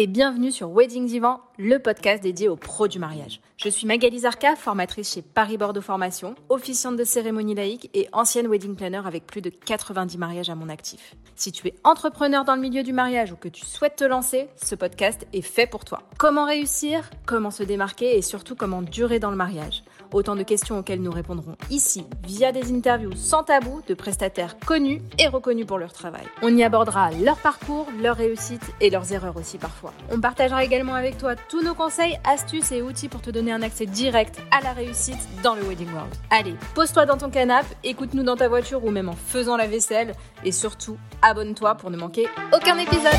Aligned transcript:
et 0.00 0.06
bienvenue 0.06 0.52
sur 0.52 0.70
Wedding 0.70 1.06
Divan, 1.06 1.40
le 1.58 1.80
podcast 1.80 2.22
dédié 2.22 2.48
aux 2.48 2.54
pros 2.54 2.86
du 2.86 3.00
mariage. 3.00 3.40
Je 3.56 3.68
suis 3.68 3.84
Magali 3.84 4.20
Zarka, 4.20 4.54
formatrice 4.54 5.12
chez 5.12 5.22
Paris 5.22 5.56
Bordeaux 5.56 5.80
Formation, 5.80 6.36
officiante 6.50 6.94
de 6.94 7.02
cérémonie 7.02 7.56
laïque 7.56 7.90
et 7.94 8.08
ancienne 8.12 8.46
wedding 8.46 8.76
planner 8.76 9.00
avec 9.04 9.26
plus 9.26 9.42
de 9.42 9.50
90 9.50 10.16
mariages 10.16 10.50
à 10.50 10.54
mon 10.54 10.68
actif. 10.68 11.16
Si 11.34 11.50
tu 11.50 11.66
es 11.66 11.74
entrepreneur 11.82 12.44
dans 12.44 12.54
le 12.54 12.60
milieu 12.60 12.84
du 12.84 12.92
mariage 12.92 13.32
ou 13.32 13.36
que 13.36 13.48
tu 13.48 13.66
souhaites 13.66 13.96
te 13.96 14.04
lancer, 14.04 14.46
ce 14.54 14.76
podcast 14.76 15.26
est 15.32 15.42
fait 15.42 15.66
pour 15.66 15.84
toi. 15.84 16.04
Comment 16.16 16.44
réussir, 16.44 17.10
comment 17.26 17.50
se 17.50 17.64
démarquer? 17.64 18.16
Et 18.16 18.22
surtout 18.22 18.54
comment 18.54 18.82
durer 18.82 19.18
dans 19.18 19.32
le 19.32 19.36
mariage? 19.36 19.82
Autant 20.12 20.36
de 20.36 20.42
questions 20.42 20.78
auxquelles 20.78 21.02
nous 21.02 21.10
répondrons 21.10 21.56
ici 21.70 22.04
via 22.26 22.50
des 22.50 22.72
interviews 22.72 23.14
sans 23.14 23.42
tabou 23.42 23.82
de 23.86 23.94
prestataires 23.94 24.56
connus 24.64 25.02
et 25.18 25.28
reconnus 25.28 25.66
pour 25.66 25.78
leur 25.78 25.92
travail. 25.92 26.24
On 26.42 26.56
y 26.56 26.64
abordera 26.64 27.10
leur 27.10 27.36
parcours, 27.36 27.86
leurs 28.00 28.16
réussites 28.16 28.72
et 28.80 28.88
leurs 28.88 29.12
erreurs 29.12 29.36
aussi 29.36 29.58
parfois. 29.58 29.92
On 30.10 30.20
partagera 30.20 30.64
également 30.64 30.94
avec 30.94 31.18
toi 31.18 31.36
tous 31.36 31.62
nos 31.62 31.74
conseils, 31.74 32.18
astuces 32.24 32.72
et 32.72 32.80
outils 32.80 33.08
pour 33.08 33.20
te 33.20 33.30
donner 33.30 33.52
un 33.52 33.62
accès 33.62 33.86
direct 33.86 34.40
à 34.50 34.62
la 34.62 34.72
réussite 34.72 35.28
dans 35.42 35.54
le 35.54 35.62
Wedding 35.62 35.92
World. 35.92 36.14
Allez, 36.30 36.54
pose-toi 36.74 37.04
dans 37.04 37.18
ton 37.18 37.30
canapé, 37.30 37.68
écoute-nous 37.84 38.22
dans 38.22 38.36
ta 38.36 38.48
voiture 38.48 38.84
ou 38.84 38.90
même 38.90 39.08
en 39.08 39.16
faisant 39.16 39.56
la 39.56 39.66
vaisselle 39.66 40.14
et 40.44 40.52
surtout, 40.52 40.96
abonne-toi 41.22 41.74
pour 41.74 41.90
ne 41.90 41.96
manquer 41.96 42.28
aucun 42.54 42.78
épisode. 42.78 43.12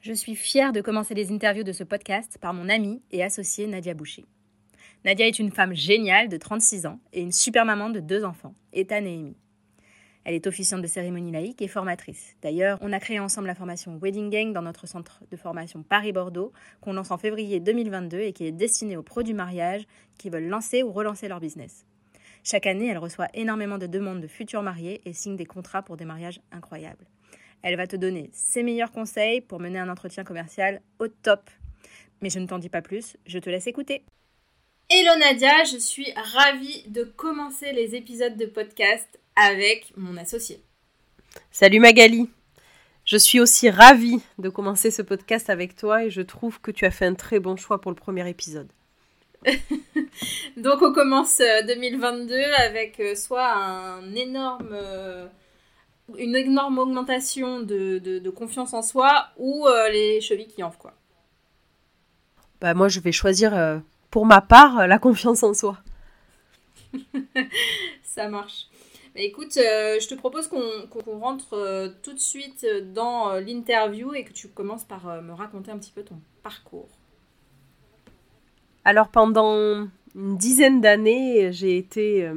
Je 0.00 0.12
suis 0.14 0.36
fière 0.36 0.72
de 0.72 0.80
commencer 0.80 1.14
les 1.14 1.30
interviews 1.32 1.64
de 1.64 1.72
ce 1.72 1.84
podcast 1.84 2.38
par 2.40 2.54
mon 2.54 2.68
amie 2.68 3.02
et 3.10 3.22
associée 3.22 3.66
Nadia 3.66 3.94
Boucher. 3.94 4.24
Nadia 5.04 5.28
est 5.28 5.38
une 5.38 5.52
femme 5.52 5.74
géniale 5.74 6.28
de 6.28 6.36
36 6.36 6.86
ans 6.86 6.98
et 7.12 7.20
une 7.20 7.30
super 7.30 7.64
maman 7.64 7.88
de 7.88 8.00
deux 8.00 8.24
enfants, 8.24 8.54
Ethan 8.72 9.04
et 9.04 9.14
Amy. 9.14 9.36
Elle 10.24 10.34
est 10.34 10.46
officiante 10.48 10.82
de 10.82 10.88
cérémonie 10.88 11.30
laïque 11.30 11.62
et 11.62 11.68
formatrice. 11.68 12.36
D'ailleurs, 12.42 12.78
on 12.82 12.92
a 12.92 12.98
créé 12.98 13.20
ensemble 13.20 13.46
la 13.46 13.54
formation 13.54 13.96
Wedding 14.02 14.28
Gang 14.28 14.52
dans 14.52 14.60
notre 14.60 14.88
centre 14.88 15.22
de 15.30 15.36
formation 15.36 15.84
Paris-Bordeaux, 15.84 16.52
qu'on 16.80 16.92
lance 16.92 17.12
en 17.12 17.16
février 17.16 17.60
2022 17.60 18.18
et 18.18 18.32
qui 18.32 18.44
est 18.44 18.52
destinée 18.52 18.96
aux 18.96 19.02
pros 19.04 19.22
du 19.22 19.34
mariage 19.34 19.86
qui 20.18 20.30
veulent 20.30 20.48
lancer 20.48 20.82
ou 20.82 20.90
relancer 20.90 21.28
leur 21.28 21.40
business. 21.40 21.86
Chaque 22.42 22.66
année, 22.66 22.88
elle 22.88 22.98
reçoit 22.98 23.28
énormément 23.34 23.78
de 23.78 23.86
demandes 23.86 24.20
de 24.20 24.26
futurs 24.26 24.62
mariés 24.62 25.00
et 25.04 25.12
signe 25.12 25.36
des 25.36 25.46
contrats 25.46 25.82
pour 25.82 25.96
des 25.96 26.04
mariages 26.04 26.40
incroyables. 26.50 27.06
Elle 27.62 27.76
va 27.76 27.86
te 27.86 27.96
donner 27.96 28.30
ses 28.32 28.64
meilleurs 28.64 28.92
conseils 28.92 29.40
pour 29.40 29.60
mener 29.60 29.78
un 29.78 29.88
entretien 29.88 30.24
commercial 30.24 30.82
au 30.98 31.08
top. 31.08 31.50
Mais 32.20 32.30
je 32.30 32.40
ne 32.40 32.46
t'en 32.46 32.58
dis 32.58 32.68
pas 32.68 32.82
plus, 32.82 33.16
je 33.26 33.38
te 33.38 33.48
laisse 33.48 33.68
écouter. 33.68 34.02
Hello 34.90 35.18
Nadia, 35.18 35.64
je 35.64 35.76
suis 35.76 36.10
ravie 36.16 36.82
de 36.88 37.04
commencer 37.04 37.72
les 37.72 37.94
épisodes 37.94 38.38
de 38.38 38.46
podcast 38.46 39.20
avec 39.36 39.92
mon 39.98 40.16
associé. 40.16 40.62
Salut 41.50 41.78
Magali. 41.78 42.30
Je 43.04 43.18
suis 43.18 43.38
aussi 43.38 43.68
ravie 43.68 44.22
de 44.38 44.48
commencer 44.48 44.90
ce 44.90 45.02
podcast 45.02 45.50
avec 45.50 45.76
toi 45.76 46.04
et 46.04 46.10
je 46.10 46.22
trouve 46.22 46.58
que 46.62 46.70
tu 46.70 46.86
as 46.86 46.90
fait 46.90 47.04
un 47.04 47.12
très 47.12 47.38
bon 47.38 47.54
choix 47.56 47.82
pour 47.82 47.90
le 47.90 47.96
premier 47.96 48.26
épisode. 48.30 48.70
Donc 50.56 50.80
on 50.80 50.94
commence 50.94 51.42
2022 51.66 52.32
euh, 52.32 52.54
avec 52.56 52.98
euh, 52.98 53.14
soit 53.14 53.46
un 53.46 54.14
énorme, 54.14 54.70
euh, 54.72 55.26
une 56.16 56.34
énorme 56.34 56.78
augmentation 56.78 57.60
de, 57.60 58.30
confiance 58.30 58.72
en 58.72 58.80
soi 58.80 59.26
ou 59.36 59.66
les 59.92 60.22
chevilles 60.22 60.48
qui 60.48 60.62
enflent 60.62 60.78
quoi. 60.78 60.94
Bah 62.62 62.72
moi 62.72 62.88
je 62.88 63.00
vais 63.00 63.12
choisir 63.12 63.82
pour 64.10 64.26
ma 64.26 64.40
part, 64.40 64.86
la 64.86 64.98
confiance 64.98 65.42
en 65.42 65.54
soi. 65.54 65.78
Ça 68.02 68.28
marche. 68.28 68.66
écoute, 69.14 69.56
euh, 69.56 69.98
je 70.00 70.08
te 70.08 70.14
propose 70.14 70.48
qu'on 70.48 71.18
rentre 71.18 71.54
euh, 71.54 71.88
tout 72.02 72.12
de 72.12 72.18
suite 72.18 72.66
dans 72.94 73.30
euh, 73.30 73.40
l'interview 73.40 74.14
et 74.14 74.24
que 74.24 74.32
tu 74.32 74.48
commences 74.48 74.84
par 74.84 75.22
me 75.22 75.32
raconter 75.32 75.70
un 75.70 75.78
petit 75.78 75.92
peu 75.92 76.02
ton 76.02 76.20
parcours. 76.42 76.88
Alors 78.84 79.08
pendant 79.08 79.86
une 80.14 80.36
dizaine 80.36 80.80
d'années, 80.80 81.52
j'ai 81.52 81.76
été 81.76 82.30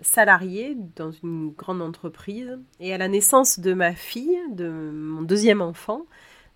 salariée 0.00 0.76
dans 0.94 1.10
une 1.10 1.52
grande 1.52 1.80
entreprise 1.80 2.58
et 2.80 2.92
à 2.92 2.98
la 2.98 3.08
naissance 3.08 3.58
de 3.60 3.72
ma 3.72 3.94
fille, 3.94 4.38
de 4.50 4.68
mon 4.68 5.22
deuxième 5.22 5.62
enfant, 5.62 6.02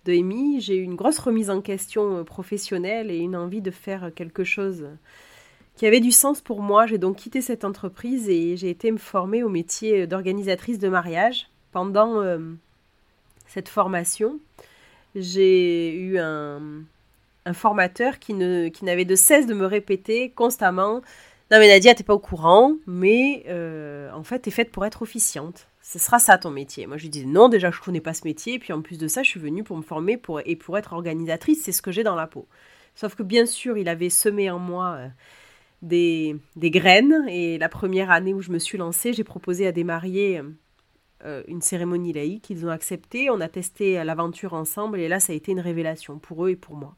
de 0.05 0.13
Amy, 0.13 0.59
j'ai 0.61 0.77
eu 0.77 0.83
une 0.83 0.95
grosse 0.95 1.19
remise 1.19 1.49
en 1.49 1.61
question 1.61 2.17
euh, 2.17 2.23
professionnelle 2.23 3.11
et 3.11 3.17
une 3.17 3.35
envie 3.35 3.61
de 3.61 3.71
faire 3.71 4.11
quelque 4.15 4.43
chose 4.43 4.87
qui 5.75 5.85
avait 5.85 5.99
du 5.99 6.11
sens 6.11 6.41
pour 6.41 6.61
moi. 6.61 6.85
J'ai 6.85 6.97
donc 6.97 7.17
quitté 7.17 7.41
cette 7.41 7.63
entreprise 7.63 8.29
et 8.29 8.57
j'ai 8.57 8.69
été 8.69 8.91
me 8.91 8.97
former 8.97 9.43
au 9.43 9.49
métier 9.49 10.07
d'organisatrice 10.07 10.79
de 10.79 10.89
mariage. 10.89 11.49
Pendant 11.71 12.21
euh, 12.21 12.39
cette 13.47 13.69
formation, 13.69 14.39
j'ai 15.15 15.93
eu 15.93 16.17
un, 16.17 16.61
formateur 17.53 18.19
qui, 18.19 18.33
n'avait 18.33 19.05
de 19.05 19.15
cesse 19.15 19.47
de 19.47 19.53
me 19.53 19.65
répéter 19.65 20.29
constamment 20.29 20.95
Non, 21.49 21.59
mais 21.59 21.67
Nadia, 21.67 21.95
t'es 21.95 22.03
pas 22.03 22.13
au 22.13 22.19
courant, 22.19 22.75
mais 22.85 23.43
euh, 23.47 24.11
en 24.11 24.23
fait, 24.23 24.39
t'es 24.39 24.51
faite 24.51 24.71
pour 24.71 24.85
être 24.85 25.01
officiante 25.01 25.67
ce 25.81 25.97
sera 25.99 26.19
ça 26.19 26.37
ton 26.37 26.51
métier. 26.51 26.85
Moi, 26.85 26.97
je 26.97 27.03
lui 27.03 27.09
disais 27.09 27.25
non, 27.25 27.49
déjà, 27.49 27.71
je 27.71 27.79
connais 27.79 28.01
pas 28.01 28.13
ce 28.13 28.25
métier. 28.25 28.55
Et 28.55 28.59
puis, 28.59 28.71
en 28.73 28.81
plus 28.81 28.97
de 28.97 29.07
ça, 29.07 29.23
je 29.23 29.29
suis 29.29 29.39
venue 29.39 29.63
pour 29.63 29.77
me 29.77 29.81
former 29.81 30.21
et 30.45 30.55
pour 30.55 30.77
être 30.77 30.93
organisatrice. 30.93 31.63
C'est 31.63 31.71
ce 31.71 31.81
que 31.81 31.91
j'ai 31.91 32.03
dans 32.03 32.15
la 32.15 32.27
peau. 32.27 32.47
Sauf 32.93 33.15
que, 33.15 33.23
bien 33.23 33.45
sûr, 33.45 33.77
il 33.77 33.89
avait 33.89 34.09
semé 34.09 34.49
en 34.51 34.59
moi 34.59 34.95
euh, 34.97 35.07
des, 35.81 36.35
des, 36.55 36.69
graines. 36.69 37.25
Et 37.29 37.57
la 37.57 37.69
première 37.69 38.11
année 38.11 38.33
où 38.33 38.41
je 38.41 38.51
me 38.51 38.59
suis 38.59 38.77
lancée, 38.77 39.13
j'ai 39.13 39.23
proposé 39.23 39.65
à 39.65 39.71
des 39.71 39.83
mariés 39.83 40.41
euh, 41.25 41.43
une 41.47 41.61
cérémonie 41.61 42.13
laïque. 42.13 42.49
Ils 42.51 42.65
ont 42.65 42.69
accepté. 42.69 43.31
On 43.31 43.41
a 43.41 43.47
testé 43.47 44.03
l'aventure 44.03 44.53
ensemble. 44.53 44.99
Et 44.99 45.07
là, 45.07 45.19
ça 45.19 45.33
a 45.33 45.35
été 45.35 45.51
une 45.51 45.59
révélation 45.59 46.19
pour 46.19 46.45
eux 46.45 46.51
et 46.51 46.55
pour 46.55 46.75
moi. 46.75 46.95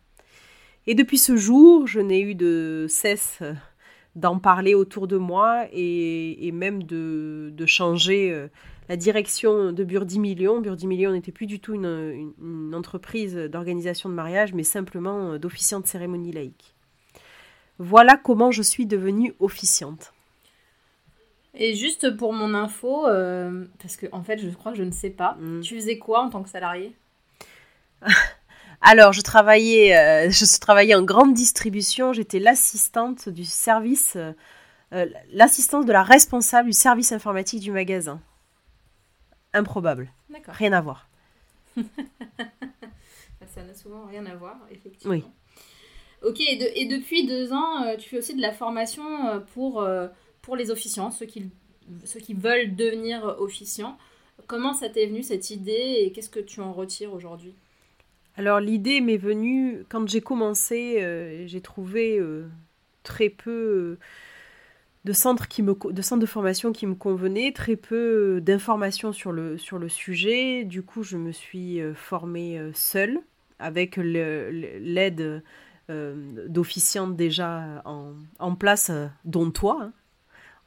Et 0.87 0.95
depuis 0.95 1.17
ce 1.17 1.37
jour, 1.37 1.87
je 1.87 2.01
n'ai 2.01 2.19
eu 2.19 2.35
de 2.35 2.87
cesse 2.89 3.39
euh, 3.41 3.53
d'en 4.17 4.39
parler 4.39 4.75
autour 4.75 5.07
de 5.07 5.15
moi 5.15 5.67
et, 5.71 6.51
même 6.51 6.83
de, 6.83 7.49
de 7.55 7.65
changer 7.65 8.49
la 8.89 8.95
direction 8.97 9.71
de 9.71 9.83
Burdi 9.83 10.19
Million. 10.19 10.59
Burdi 10.59 10.87
Million 10.87 11.11
n'était 11.11 11.31
plus 11.31 11.47
du 11.47 11.59
tout 11.59 11.73
une, 11.73 12.73
entreprise 12.73 13.35
d'organisation 13.35 14.09
de 14.09 14.13
mariage, 14.13 14.53
mais 14.53 14.63
simplement 14.63 15.37
d'officiante 15.37 15.87
cérémonie 15.87 16.31
laïque. 16.31 16.73
Voilà 17.79 18.17
comment 18.17 18.51
je 18.51 18.61
suis 18.61 18.85
devenue 18.85 19.33
officiante. 19.39 20.13
Et 21.55 21.75
juste 21.75 22.15
pour 22.17 22.33
mon 22.33 22.53
info, 22.53 23.07
euh, 23.07 23.65
parce 23.79 23.95
que 23.95 24.07
en 24.11 24.23
fait 24.23 24.39
je 24.39 24.49
crois 24.49 24.71
que 24.71 24.77
je 24.77 24.83
ne 24.83 24.91
sais 24.91 25.11
pas, 25.11 25.37
mm. 25.39 25.61
tu 25.61 25.75
faisais 25.75 25.99
quoi 25.99 26.21
en 26.21 26.29
tant 26.29 26.41
que 26.41 26.49
salarié? 26.49 26.95
Alors 28.81 29.13
je 29.13 29.21
travaillais, 29.21 29.95
euh, 29.95 30.29
je 30.31 30.59
travaillais 30.59 30.95
en 30.95 31.03
grande 31.03 31.33
distribution, 31.33 32.11
j'étais 32.11 32.39
l'assistante 32.39 33.29
du 33.29 33.45
service, 33.45 34.17
euh, 34.93 35.05
l'assistante 35.31 35.85
de 35.85 35.91
la 35.91 36.03
responsable 36.03 36.69
du 36.69 36.73
service 36.73 37.11
informatique 37.11 37.61
du 37.61 37.71
magasin 37.71 38.19
improbable. 39.53 40.11
Rien 40.47 40.73
à 40.73 40.81
voir. 40.81 41.09
ça 43.53 43.63
n'a 43.63 43.73
souvent 43.73 44.05
rien 44.05 44.25
à 44.25 44.35
voir, 44.35 44.57
effectivement. 44.71 45.13
Oui. 45.13 45.23
Ok, 46.23 46.39
et, 46.39 46.85
depuis 46.85 47.25
deux 47.25 47.51
ans, 47.51 47.83
euh, 47.83 47.97
tu 47.97 48.09
fais 48.09 48.17
aussi 48.17 48.33
de 48.33 48.41
la 48.41 48.53
formation 48.53 49.27
euh, 49.27 49.39
pour, 49.39 49.81
euh, 49.81 50.07
pour 50.41 50.55
les 50.55 50.71
officiants, 50.71 51.11
ceux 51.11 51.25
qui, 51.25 51.49
ceux 52.05 52.21
qui 52.21 52.33
veulent 52.33 52.75
devenir 52.75 53.25
officiants. 53.39 53.97
Comment 54.47 54.73
ça 54.73 54.89
t'est 54.89 55.05
venu 55.05 55.21
cette 55.21 55.49
idée 55.49 55.97
et 55.99 56.11
qu'est-ce 56.11 56.29
que 56.29 56.39
tu 56.39 56.61
en 56.61 56.71
retires 56.71 57.13
aujourd'hui? 57.13 57.53
Alors 58.35 58.59
l'idée 58.59 58.99
m'est 58.99 59.17
venue 59.17 59.85
quand 59.89 60.07
j'ai 60.07 60.21
commencé, 60.21 61.45
j'ai 61.45 61.61
trouvé 61.61 62.19
très 63.03 63.29
peu 63.29 63.99
de 65.05 65.11
centres, 65.11 65.47
qui 65.47 65.61
me, 65.63 65.75
de 65.91 66.01
centres 66.01 66.21
de 66.21 66.25
formation 66.25 66.71
qui 66.71 66.87
me 66.87 66.95
convenaient, 66.95 67.51
très 67.51 67.75
peu 67.75 68.39
d'informations 68.41 69.11
sur 69.11 69.31
le, 69.31 69.57
sur 69.57 69.77
le 69.77 69.89
sujet. 69.89 70.63
Du 70.63 70.81
coup, 70.81 71.03
je 71.03 71.17
me 71.17 71.31
suis 71.31 71.81
euh, 71.81 71.93
formée 71.93 72.57
euh, 72.57 72.71
seule, 72.73 73.19
avec 73.59 73.97
l'aide 73.97 75.43
euh, 75.89 76.47
d'officiantes 76.47 77.17
déjà 77.17 77.81
en, 77.85 78.13
en, 78.39 78.55
place, 78.55 78.91
dont 79.25 79.51
toi. 79.51 79.79
Hein. 79.81 79.91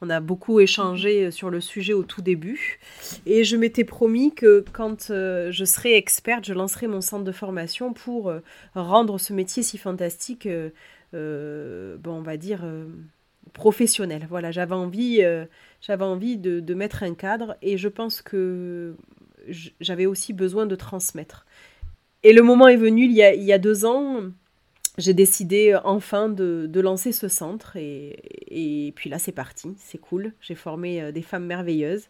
On 0.02 0.10
a 0.10 0.20
beaucoup 0.20 0.60
échangé 0.60 1.30
sur 1.30 1.48
le 1.48 1.62
sujet 1.62 1.94
au 1.94 2.02
tout 2.02 2.20
début. 2.20 2.78
Et 3.24 3.44
je 3.44 3.56
m'étais 3.56 3.84
promis 3.84 4.34
que 4.34 4.62
quand 4.74 5.06
je 5.08 5.64
serai 5.64 5.96
experte, 5.96 6.44
je 6.44 6.52
lancerai 6.52 6.86
mon 6.86 7.00
centre 7.00 7.24
de 7.24 7.32
formation 7.32 7.94
pour 7.94 8.30
rendre 8.74 9.16
ce 9.16 9.32
métier 9.32 9.62
si 9.62 9.78
fantastique, 9.78 10.46
bon, 11.14 11.98
on 12.04 12.20
va 12.20 12.36
dire 12.36 12.62
professionnel. 13.52 14.26
Voilà, 14.28 14.50
j'avais 14.50 14.74
envie, 14.74 15.22
euh, 15.22 15.44
j'avais 15.80 16.04
envie 16.04 16.36
de, 16.36 16.74
mettre 16.74 17.02
un 17.02 17.14
cadre 17.14 17.56
et 17.62 17.78
je 17.78 17.88
pense 17.88 18.22
que 18.22 18.94
j'avais 19.80 20.06
aussi 20.06 20.32
besoin 20.32 20.66
de 20.66 20.74
transmettre. 20.74 21.46
Et 22.22 22.32
le 22.32 22.42
moment 22.42 22.68
est 22.68 22.76
venu 22.76 23.04
il 23.04 23.12
y 23.12 23.22
a, 23.22 23.34
il 23.34 23.44
y 23.44 23.52
a 23.52 23.58
deux 23.58 23.84
ans. 23.84 24.22
J'ai 24.98 25.14
décidé 25.14 25.78
enfin 25.84 26.28
de, 26.28 26.66
de, 26.68 26.80
lancer 26.80 27.12
ce 27.12 27.28
centre 27.28 27.76
et, 27.76 28.18
et 28.48 28.92
puis 28.92 29.10
là 29.10 29.18
c'est 29.18 29.32
parti, 29.32 29.74
c'est 29.78 29.98
cool. 29.98 30.32
J'ai 30.40 30.54
formé 30.54 31.02
euh, 31.02 31.12
des 31.12 31.22
femmes 31.22 31.46
merveilleuses. 31.46 32.08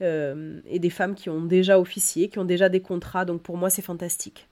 et 0.00 0.78
des 0.78 0.90
femmes 0.90 1.14
qui 1.14 1.28
ont 1.28 1.44
déjà 1.44 1.78
officié, 1.80 2.28
qui 2.28 2.38
ont 2.38 2.44
déjà 2.44 2.68
des 2.68 2.80
contrats. 2.80 3.24
Donc 3.24 3.42
pour 3.42 3.56
moi, 3.56 3.70
c'est 3.70 3.82
fantastique. 3.82 4.46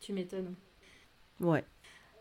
Tu 0.00 0.12
m'étonnes. 0.12 0.54
Ouais. 1.40 1.64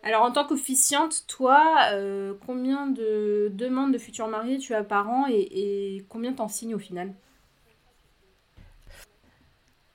Alors, 0.06 0.24
en 0.24 0.32
tant 0.32 0.46
qu'officiante, 0.46 1.24
toi, 1.28 1.64
euh, 1.94 2.34
combien 2.46 2.88
de 2.88 3.50
demandes 3.54 3.94
de 3.94 3.98
futurs 3.98 4.28
mariés 4.28 4.58
tu 4.58 4.74
as 4.74 4.84
par 4.84 5.10
an 5.10 5.28
et, 5.30 6.06
combien 6.10 6.34
t'en 6.34 6.50
signes 6.50 6.76
au 6.76 6.80
final? 6.80 7.14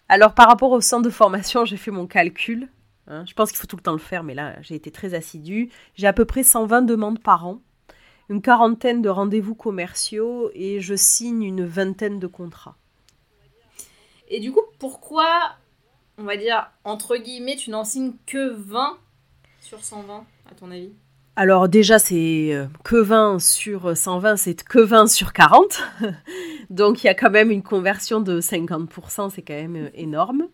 Alors, 0.09 0.33
par 0.33 0.49
rapport 0.49 0.73
au 0.73 0.81
centre 0.81 1.03
de 1.03 1.11
formation, 1.11 1.67
j'ai 1.67 1.77
fait 1.77 1.91
mon 1.91 2.07
calcul. 2.07 2.69
Hein. 3.07 3.25
je 3.27 3.35
pense 3.35 3.51
qu'il 3.51 3.59
faut 3.59 3.67
tout 3.67 3.77
le 3.77 3.83
temps 3.83 3.93
le 3.93 3.99
faire, 3.99 4.23
mais 4.23 4.35
là, 4.35 4.57
j'ai 4.63 4.75
été 4.75 4.91
très 4.91 5.13
assidue. 5.13 5.71
J'ai 5.95 6.07
à 6.07 6.15
peu 6.15 6.25
près 6.25 6.43
120 6.43 6.83
demandes 6.83 7.21
par 7.21 7.47
an, 7.47 7.61
une 8.31 8.41
quarantaine 8.41 9.03
de 9.03 9.11
rendez-vous 9.11 9.55
commerciaux 9.55 10.51
et 10.55 10.81
je 10.81 10.95
signe 10.95 11.43
une 11.43 11.67
vingtaine 11.67 12.19
de 12.19 12.27
contrats. 12.27 12.77
Et 14.29 14.41
du 14.41 14.53
coup, 14.53 14.63
pourquoi, 14.79 15.57
on 16.17 16.25
va 16.25 16.39
dire, 16.39 16.71
entre 16.85 17.17
guillemets, 17.17 17.57
tu 17.57 17.69
n'en 17.69 17.85
signes 17.85 18.15
que 18.27 18.55
20 18.55 18.99
sur 19.61 19.83
120, 19.83 20.25
à 20.51 20.55
ton 20.55 20.71
avis? 20.71 20.93
Alors 21.39 21.69
déjà, 21.69 22.01
c'est 22.01 22.49
euh, 22.53 22.67
que 22.83 22.97
20 22.97 23.39
sur 23.39 23.97
120, 23.97 24.37
c'est 24.37 24.65
que 24.65 24.81
20 24.81 25.07
sur 25.07 25.33
40. 25.33 25.81
Donc 26.71 27.05
il 27.05 27.07
y 27.07 27.11
a 27.11 27.15
quand 27.15 27.31
même 27.31 27.53
une 27.53 27.63
conversion 27.63 28.21
de 28.21 28.41
50%, 28.41 29.31
c'est 29.31 29.43
quand 29.43 29.55
même 29.55 29.77
euh, 29.77 29.91
énorme. 29.95 30.49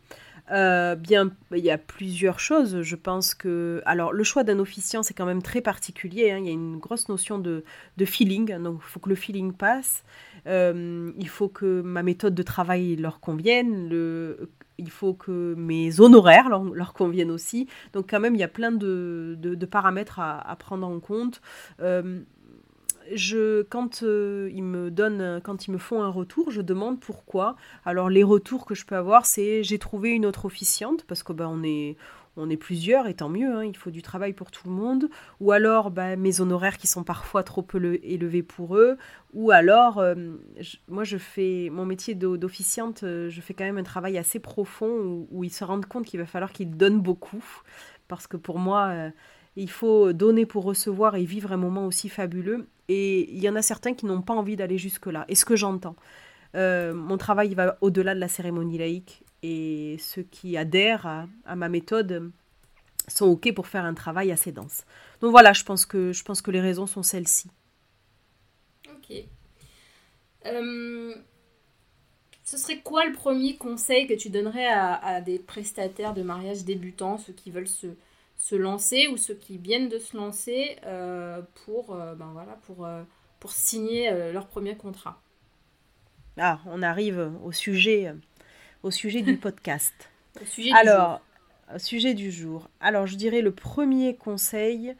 Euh, 0.51 0.95
bien, 0.95 1.31
il 1.53 1.65
y 1.65 1.71
a 1.71 1.79
plusieurs 1.79 2.39
choses. 2.39 2.83
Je 2.83 2.97
pense 2.97 3.35
que, 3.35 3.81
alors, 3.87 4.13
le 4.13 4.23
choix 4.25 4.45
d'un 4.45 4.59
officiant, 4.59 5.03
c'est 5.03 5.15
quand 5.15 5.25
même 5.25 5.41
très 5.41 5.63
particulier. 5.63 6.33
Hein. 6.33 6.41
Il 6.41 6.45
y 6.45 6.51
a 6.51 6.53
une 6.53 6.77
grosse 6.77 7.09
notion 7.09 7.39
de, 7.39 7.65
feeling, 8.05 8.55
donc 8.59 8.81
il 8.83 8.91
faut 8.91 9.01
que 9.01 9.09
le 9.09 9.15
feeling 9.15 9.55
passe. 9.55 10.05
il 10.45 11.29
faut 11.29 11.49
que 11.49 11.81
ma 11.81 12.03
méthode 12.03 12.35
de 12.35 12.43
travail 12.43 12.97
leur 12.97 13.21
convienne. 13.21 13.89
Il 14.79 14.91
faut 14.91 15.15
que 15.15 15.55
mes 15.57 16.01
honoraires 16.01 16.49
leur, 16.49 16.93
conviennent 16.93 17.31
aussi. 17.31 17.69
Donc 17.93 18.11
quand 18.11 18.21
même, 18.21 18.35
il 18.35 18.41
y 18.41 18.45
a 18.45 18.49
plein 18.49 18.73
de, 18.73 19.67
paramètres 19.71 20.21
à, 20.21 20.57
prendre 20.59 20.87
en 20.87 21.01
compte. 21.01 21.41
Euh, 21.81 22.21
je, 23.13 23.63
quand 23.63 24.03
euh, 24.03 24.51
ils 24.55 24.63
me 24.63 24.91
donnent, 24.91 25.41
quand 25.43 25.67
ils 25.67 25.71
me 25.71 25.79
font 25.79 26.03
un 26.03 26.09
retour, 26.09 26.51
je 26.51 26.63
demande 26.63 27.01
pourquoi. 27.01 27.57
Alors 27.85 28.09
les 28.09 28.23
retours 28.23 28.65
que 28.65 28.75
je 28.75 28.87
peux 28.87 28.97
avoir, 28.97 29.27
c'est 29.27 29.63
j'ai 29.63 29.79
trouvé 29.79 30.11
une 30.11 30.27
autre 30.27 30.47
officiante 30.47 31.05
parce 31.05 31.23
que 31.23 31.33
ben 31.33 31.47
on 31.47 31.63
est 31.63 31.97
on 32.37 32.51
est 32.51 32.57
plusieurs 32.57 33.07
et 33.07 33.15
tant 33.15 33.29
mieux, 33.29 33.55
hein, 33.55 33.65
il 33.65 33.77
faut 33.77 33.91
du 33.91 34.03
travail 34.03 34.33
pour 34.33 34.51
tout 34.51 34.69
le 34.69 34.75
monde, 34.75 35.09
ou 35.41 35.53
alors 35.53 35.91
bah, 35.91 36.17
mes 36.17 36.41
honoraires 36.41 36.79
qui 36.79 36.87
sont 36.87 37.05
parfois 37.05 37.43
trop 37.43 37.67
élevés 38.03 38.43
pour 38.43 38.77
eux, 38.77 38.97
ou 39.33 39.51
alors 39.51 39.99
euh, 39.99 40.15
moi 40.89 41.05
je 41.05 41.17
fais 41.17 41.69
mon 41.71 41.87
métier 41.87 42.15
d'officiante, 42.15 43.05
euh, 43.05 43.31
je 43.31 43.41
fais 43.41 43.55
quand 43.55 43.65
même 43.65 43.79
un 43.79 43.85
travail 43.85 44.19
assez 44.19 44.41
profond 44.41 45.27
où, 45.31 45.45
ils 45.45 45.53
se 45.53 45.65
rendent 45.65 45.87
compte 45.87 46.07
qu'il 46.07 46.21
va 46.21 46.27
falloir 46.27 46.53
qu'ils 46.53 46.77
donnent 46.77 47.01
beaucoup, 47.01 47.45
parce 48.09 48.27
que 48.27 48.37
pour 48.37 48.59
moi 48.59 48.89
euh, 48.89 49.11
il 49.57 49.71
faut 49.71 50.13
donner 50.13 50.47
pour 50.47 50.65
recevoir 50.65 51.15
et 51.15 51.25
vivre 51.25 51.53
un 51.53 51.57
moment 51.57 51.87
aussi 51.87 52.09
fabuleux, 52.09 52.67
et 52.89 53.33
il 53.33 53.41
y 53.41 53.49
en 53.49 53.57
a 53.57 53.63
certains 53.63 53.95
qui 53.95 54.07
n'ont 54.07 54.23
pas 54.23 54.35
envie 54.35 54.57
d'aller 54.57 54.79
jusque-là, 54.79 55.25
et 55.29 55.37
ce 55.37 55.45
que 55.45 55.57
j'entends. 55.57 55.97
mon 56.55 57.17
travail 57.17 57.55
va 57.55 57.79
au-delà 57.81 58.15
de 58.15 58.21
la 58.21 58.29
cérémonie 58.29 58.79
laïque 58.79 59.24
et 59.45 59.99
ceux 59.99 60.23
qui 60.23 60.57
adhèrent 60.57 61.07
à, 61.45 61.55
ma 61.55 61.69
méthode 61.69 62.33
sont 63.09 63.27
OK 63.27 63.53
pour 63.53 63.67
faire 63.67 63.85
un 63.85 63.93
travail 63.93 64.33
assez 64.33 64.53
dense. 64.53 64.87
Donc 65.21 65.33
voilà, 65.33 65.53
je 65.53 65.65
pense 65.65 65.85
que, 65.85 66.15
je 66.15 66.25
pense 66.25 66.41
que 66.41 66.51
les 66.51 66.63
raisons 66.63 66.87
sont 66.87 67.03
celles-ci. 67.03 67.51
Ok. 68.89 69.17
Euh, 70.47 71.15
ce 72.43 72.57
serait 72.57 72.81
quoi 72.81 73.05
le 73.05 73.13
premier 73.13 73.57
conseil 73.57 74.07
que 74.07 74.15
tu 74.15 74.31
donnerais 74.31 74.67
à, 74.67 75.21
des 75.21 75.39
prestataires 75.39 76.15
de 76.15 76.23
mariage 76.23 76.65
débutants, 76.65 77.19
ceux 77.19 77.35
qui 77.35 77.51
veulent 77.51 77.69
se, 77.69 77.89
se, 78.39 78.55
lancer 78.55 79.09
ou 79.09 79.19
ceux 79.19 79.35
qui 79.35 79.59
viennent 79.59 79.91
de 79.91 79.99
se 79.99 80.17
lancer 80.17 80.77
euh, 80.87 81.43
pour, 81.67 81.95
euh, 81.95 82.15
ben 82.15 82.31
voilà, 82.33 82.59
pour, 82.67 82.89
pour 83.41 83.53
signer 83.53 84.11
leur 84.33 84.47
premier 84.47 84.75
contrat? 84.75 85.21
Ah, 86.39 86.61
on 86.65 86.83
arrive 86.83 87.31
au 87.45 87.53
sujet 87.53 88.15
au 88.85 88.91
sujet 88.91 89.23
du 89.23 89.37
podcast. 89.37 89.93
au 90.41 90.45
sujet 90.45 90.71
du 90.71 90.77
Alors, 90.77 91.23
jour. 91.71 91.81
sujet 91.81 92.15
du 92.15 92.31
jour. 92.31 92.69
Alors, 92.81 93.07
je 93.07 93.17
dirais 93.17 93.41
le 93.41 93.51
premier 93.51 94.15
conseil, 94.15 94.95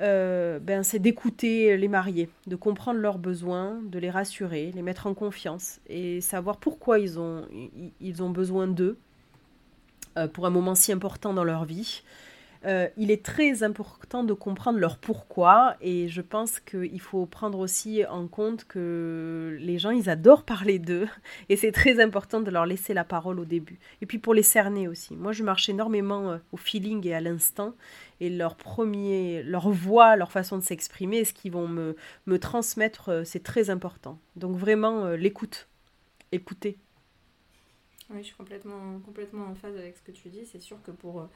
euh, 0.00 0.58
ben, 0.60 0.82
c'est 0.82 1.00
d'écouter 1.00 1.76
les 1.76 1.88
mariés, 1.88 2.30
de 2.46 2.56
comprendre 2.56 3.00
leurs 3.00 3.18
besoins, 3.18 3.80
de 3.82 3.98
les 3.98 4.10
rassurer, 4.10 4.72
les 4.74 4.82
mettre 4.82 5.06
en 5.06 5.14
confiance 5.14 5.80
et 5.88 6.20
savoir 6.20 6.56
pourquoi 6.58 7.00
ils 7.00 7.18
ont, 7.18 7.46
ils 8.00 8.22
ont 8.22 8.30
besoin 8.30 8.68
d'eux 8.68 8.96
euh, 10.16 10.28
pour 10.28 10.46
un 10.46 10.50
moment 10.50 10.74
si 10.74 10.92
important 10.92 11.34
dans 11.34 11.44
leur 11.44 11.64
vie. 11.64 12.02
Euh, 12.66 12.88
il 12.96 13.12
est 13.12 13.24
très 13.24 13.62
important 13.62 14.24
de 14.24 14.32
comprendre 14.32 14.80
leur 14.80 14.98
pourquoi 14.98 15.76
et 15.80 16.08
je 16.08 16.20
pense 16.20 16.58
qu'il 16.58 17.00
faut 17.00 17.24
prendre 17.24 17.60
aussi 17.60 18.04
en 18.06 18.26
compte 18.26 18.64
que 18.64 19.56
les 19.60 19.78
gens, 19.78 19.90
ils 19.90 20.10
adorent 20.10 20.42
parler 20.42 20.80
d'eux 20.80 21.06
et 21.48 21.56
c'est 21.56 21.70
très 21.70 22.02
important 22.02 22.40
de 22.40 22.50
leur 22.50 22.66
laisser 22.66 22.92
la 22.92 23.04
parole 23.04 23.38
au 23.38 23.44
début. 23.44 23.78
Et 24.00 24.06
puis 24.06 24.18
pour 24.18 24.34
les 24.34 24.42
cerner 24.42 24.88
aussi. 24.88 25.14
Moi, 25.14 25.30
je 25.30 25.44
marche 25.44 25.68
énormément 25.68 26.32
euh, 26.32 26.38
au 26.50 26.56
feeling 26.56 27.06
et 27.06 27.14
à 27.14 27.20
l'instinct 27.20 27.74
et 28.18 28.30
leur 28.30 28.56
premier, 28.56 29.44
leur 29.44 29.70
voix, 29.70 30.16
leur 30.16 30.32
façon 30.32 30.58
de 30.58 30.62
s'exprimer, 30.62 31.24
ce 31.24 31.32
qu'ils 31.32 31.52
vont 31.52 31.68
me, 31.68 31.94
me 32.26 32.38
transmettre, 32.38 33.10
euh, 33.10 33.24
c'est 33.24 33.42
très 33.42 33.70
important. 33.70 34.18
Donc 34.34 34.56
vraiment, 34.56 35.10
l'écoute. 35.10 35.68
Écouter. 36.32 36.78
Oui, 38.10 38.18
je 38.18 38.26
suis 38.26 38.34
complètement, 38.34 38.98
complètement 39.04 39.46
en 39.46 39.54
phase 39.54 39.76
avec 39.76 39.96
ce 39.96 40.02
que 40.02 40.10
tu 40.10 40.28
dis. 40.28 40.44
C'est 40.46 40.60
sûr 40.60 40.82
que 40.82 40.90
pour 40.90 41.28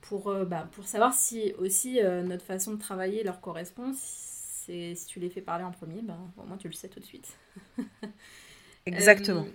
pour, 0.00 0.28
euh, 0.28 0.44
bah, 0.44 0.68
pour 0.72 0.86
savoir 0.86 1.14
si 1.14 1.52
aussi 1.58 2.00
euh, 2.00 2.22
notre 2.22 2.44
façon 2.44 2.74
de 2.74 2.78
travailler 2.78 3.22
leur 3.22 3.40
correspond. 3.40 3.92
Si, 3.94 4.96
si 4.96 5.06
tu 5.06 5.20
les 5.20 5.30
fais 5.30 5.40
parler 5.40 5.64
en 5.64 5.70
premier, 5.70 6.02
bah, 6.02 6.18
au 6.36 6.44
moins 6.44 6.56
tu 6.56 6.68
le 6.68 6.74
sais 6.74 6.88
tout 6.88 7.00
de 7.00 7.04
suite. 7.04 7.36
Exactement. 8.86 9.46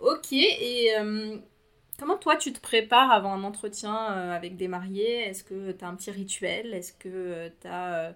Euh, 0.00 0.12
ok, 0.14 0.32
et 0.32 0.92
comment 1.98 2.16
toi 2.16 2.36
tu 2.36 2.52
te 2.52 2.60
prépares 2.60 3.10
avant 3.10 3.32
un 3.32 3.44
entretien 3.44 3.94
avec 3.94 4.56
des 4.56 4.68
mariés? 4.68 5.20
Est-ce 5.28 5.42
que 5.42 5.72
tu 5.72 5.84
as 5.84 5.88
un 5.88 5.94
petit 5.94 6.10
rituel? 6.10 6.74
Est-ce 6.74 6.92
que 6.92 7.50
tu 7.60 7.66
as 7.66 8.14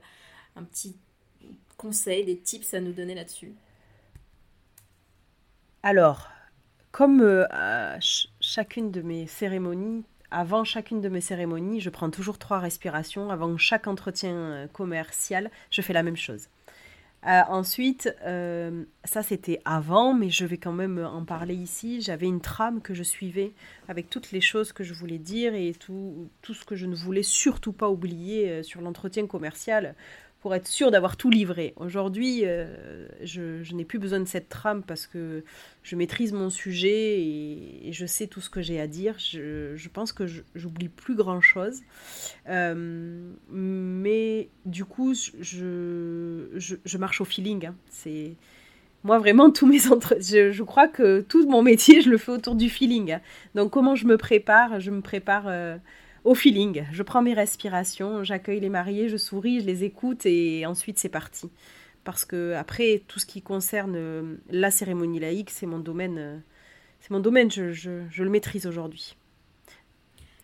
un 0.57 0.65
petit 0.65 0.97
conseil, 1.77 2.25
des 2.25 2.39
tips 2.39 2.75
à 2.75 2.81
nous 2.81 2.93
donner 2.93 3.15
là-dessus? 3.15 3.55
Alors, 5.83 6.29
comme 6.93 7.47
à 7.51 7.99
chacune 8.41 8.91
de 8.91 9.01
mes 9.01 9.27
cérémonies, 9.27 10.05
avant 10.31 10.65
chacune 10.65 11.01
de 11.01 11.09
mes 11.09 11.21
cérémonies, 11.21 11.81
je 11.81 11.91
prends 11.91 12.11
toujours 12.11 12.39
trois 12.39 12.59
respirations. 12.59 13.31
Avant 13.31 13.57
chaque 13.57 13.87
entretien 13.87 14.35
euh, 14.35 14.67
commercial, 14.69 15.51
je 15.71 15.83
fais 15.83 15.93
la 15.93 16.03
même 16.03 16.17
chose. 16.17 16.49
Euh, 17.27 17.43
ensuite, 17.49 18.15
euh, 18.25 18.85
ça 19.05 19.23
c'était 19.23 19.61
avant, 19.67 20.15
mais 20.15 20.31
je 20.31 20.47
vais 20.47 20.57
quand 20.57 20.73
même 20.73 20.99
en 20.99 21.25
parler 21.25 21.55
ici. 21.55 22.01
J'avais 22.01 22.27
une 22.27 22.41
trame 22.41 22.81
que 22.81 22.95
je 22.95 23.03
suivais 23.03 23.53
avec 23.89 24.09
toutes 24.09 24.33
les 24.33 24.41
choses 24.41 24.73
que 24.73 24.85
je 24.85 24.95
voulais 24.95 25.19
dire 25.19 25.55
et 25.55 25.75
tout, 25.79 26.31
tout 26.41 26.55
ce 26.55 26.65
que 26.65 26.77
je 26.77 26.87
ne 26.87 26.95
voulais 26.95 27.23
surtout 27.23 27.73
pas 27.73 27.91
oublier 27.91 28.63
sur 28.63 28.81
l'entretien 28.81 29.27
commercial 29.27 29.95
pour 30.41 30.55
être 30.55 30.67
sûr 30.67 30.91
d'avoir 30.91 31.17
tout 31.17 31.31
livré. 31.31 31.75
Aujourd'hui, 31.77 32.41
euh, 32.45 33.07
je, 33.23 33.75
n'ai 33.75 33.85
plus 33.85 33.99
besoin 33.99 34.21
de 34.21 34.25
cette 34.25 34.49
trame 34.49 34.83
parce 34.83 35.07
que 35.07 35.45
je 35.83 35.97
maîtrise 35.97 36.33
mon 36.33 36.49
sujet 36.49 37.21
et, 37.21 37.93
je 37.93 38.07
sais 38.07 38.27
tout 38.27 38.41
ce 38.41 38.49
que 38.49 38.63
j'ai 38.63 38.81
à 38.81 38.87
dire. 38.87 39.17
Je, 39.19 39.89
pense 39.89 40.13
que 40.13 40.25
j'oublie 40.55 40.89
plus 40.89 41.15
grand-chose. 41.15 41.81
Euh, 42.49 43.31
mais 43.51 44.49
du 44.65 44.87
coup, 44.87 45.15
je, 45.15 46.97
marche 46.99 47.21
au 47.21 47.27
feeling. 47.27 47.67
Hein. 47.67 47.75
C'est... 47.91 48.33
Moi, 49.05 49.19
vraiment, 49.19 49.51
tous 49.51 49.67
mes 49.67 49.89
entre... 49.89 50.17
je, 50.21 50.63
crois 50.63 50.89
que 50.89 51.21
tout 51.21 51.47
mon 51.49 51.63
métier, 51.63 52.01
je 52.01 52.09
le 52.09 52.17
fais 52.17 52.33
autour 52.33 52.55
du 52.55 52.71
feeling. 52.71 53.13
Hein. 53.13 53.21
Donc, 53.55 53.73
comment 53.73 53.95
je 53.95 54.07
me 54.07 54.17
prépare? 54.17 54.81
Je 54.81 54.91
me 54.91 55.03
prépare... 55.03 55.45
Euh, 55.49 55.77
au 56.25 56.35
feeling. 56.35 56.85
Je 56.93 57.03
prends 57.03 57.23
mes 57.23 57.35
respirations, 57.35 58.25
j'accueille 58.25 58.61
les 58.61 58.69
mariés, 58.69 59.09
je 59.09 59.17
souris, 59.17 59.61
je 59.61 59.67
les 59.67 59.85
écoute 59.85 60.27
et 60.27 60.67
ensuite 60.67 60.99
c'est 60.99 61.09
parti. 61.09 61.51
Parce 62.05 62.25
que 62.25 62.55
après, 62.55 63.03
tout 63.09 63.19
ce 63.19 63.27
qui 63.27 63.43
concerne 63.43 63.95
euh, 63.97 64.37
la 64.49 64.71
cérémonie 64.71 65.21
laïque, 65.21 65.51
c'est 65.51 65.67
mon 65.67 65.79
domaine. 65.79 66.19
Euh, 66.19 66.39
c'est 67.01 67.11
mon 67.11 67.21
domaine, 67.21 67.51
je, 67.51 68.23
le 68.23 68.31
maîtrise 68.31 68.67
aujourd'hui. 68.67 69.17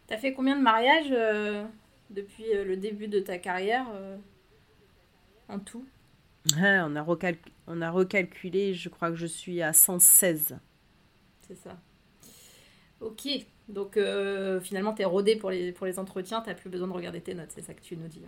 T'as 0.06 0.16
fait 0.16 0.32
combien 0.32 0.56
de 0.56 0.62
mariages 0.62 1.10
euh, 1.10 1.64
depuis 2.10 2.44
le 2.52 2.76
début 2.76 3.08
de 3.08 3.20
ta 3.20 3.36
carrière 3.36 3.86
en 5.48 5.58
tout? 5.58 5.84
On, 6.56 6.96
a 6.96 7.04
on 7.66 7.82
a 7.82 7.90
recalculé, 7.90 8.72
je 8.72 8.88
crois 8.88 9.10
que 9.10 9.16
je 9.16 9.26
suis 9.26 9.60
à 9.60 9.74
116. 9.74 10.56
C'est 11.46 11.56
ça. 11.56 11.76
Ok, 13.06 13.28
donc 13.68 13.96
euh, 13.96 14.60
finalement, 14.60 14.92
tu 14.92 15.02
es 15.02 15.04
rodé 15.04 15.36
pour 15.36 15.50
les, 15.50 15.70
pour 15.70 15.86
les 15.86 16.00
entretiens, 16.00 16.40
tu 16.40 16.48
n'as 16.48 16.56
plus 16.56 16.68
besoin 16.68 16.88
de 16.88 16.92
regarder 16.92 17.20
tes 17.20 17.34
notes, 17.34 17.50
c'est 17.50 17.62
ça 17.62 17.72
que 17.72 17.80
tu 17.80 17.96
nous 17.96 18.08
dis. 18.08 18.20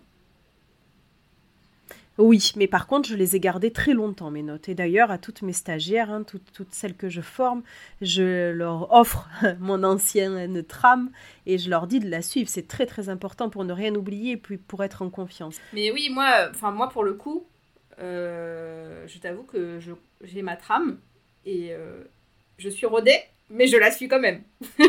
Oui, 2.17 2.51
mais 2.55 2.67
par 2.67 2.87
contre, 2.87 3.09
je 3.09 3.15
les 3.15 3.35
ai 3.35 3.41
gardées 3.41 3.71
très 3.71 3.93
longtemps, 3.93 4.31
mes 4.31 4.41
notes. 4.41 4.69
Et 4.69 4.75
d'ailleurs, 4.75 5.11
à 5.11 5.17
toutes 5.17 5.41
mes 5.41 5.53
stagiaires, 5.53 6.09
hein, 6.09 6.23
toutes, 6.23 6.51
toutes, 6.53 6.73
celles 6.73 6.95
que 6.95 7.09
je 7.09 7.19
forme, 7.19 7.61
je 8.01 8.51
leur 8.51 8.93
offre 8.93 9.29
mon 9.59 9.83
ancienne 9.83 10.63
trame 10.63 11.11
et 11.45 11.57
je 11.57 11.69
leur 11.69 11.87
dis 11.87 11.99
de 11.99 12.09
la 12.09 12.21
suivre. 12.21 12.49
C'est 12.49 12.67
très, 12.67 12.85
très 12.85 13.09
important 13.09 13.49
pour 13.49 13.65
ne 13.65 13.73
rien 13.73 13.95
oublier 13.95 14.31
et 14.33 14.37
puis 14.37 14.57
pour 14.57 14.83
être 14.83 15.01
en 15.01 15.09
confiance. 15.09 15.57
Mais 15.73 15.91
oui, 15.91 16.09
moi, 16.09 16.49
enfin 16.51 16.71
moi 16.71 16.87
pour 16.87 17.03
le 17.03 17.13
coup, 17.15 17.45
euh, 17.99 19.05
je 19.07 19.17
t'avoue 19.19 19.43
que 19.43 19.79
j'ai 20.21 20.41
ma 20.41 20.55
trame 20.55 20.99
et 21.45 21.69
euh, 21.71 22.03
je 22.57 22.69
suis 22.69 22.85
rodée, 22.85 23.19
mais 23.49 23.67
je 23.67 23.77
la 23.77 23.91
suis 23.91 24.07
quand 24.07 24.19
même. 24.19 24.43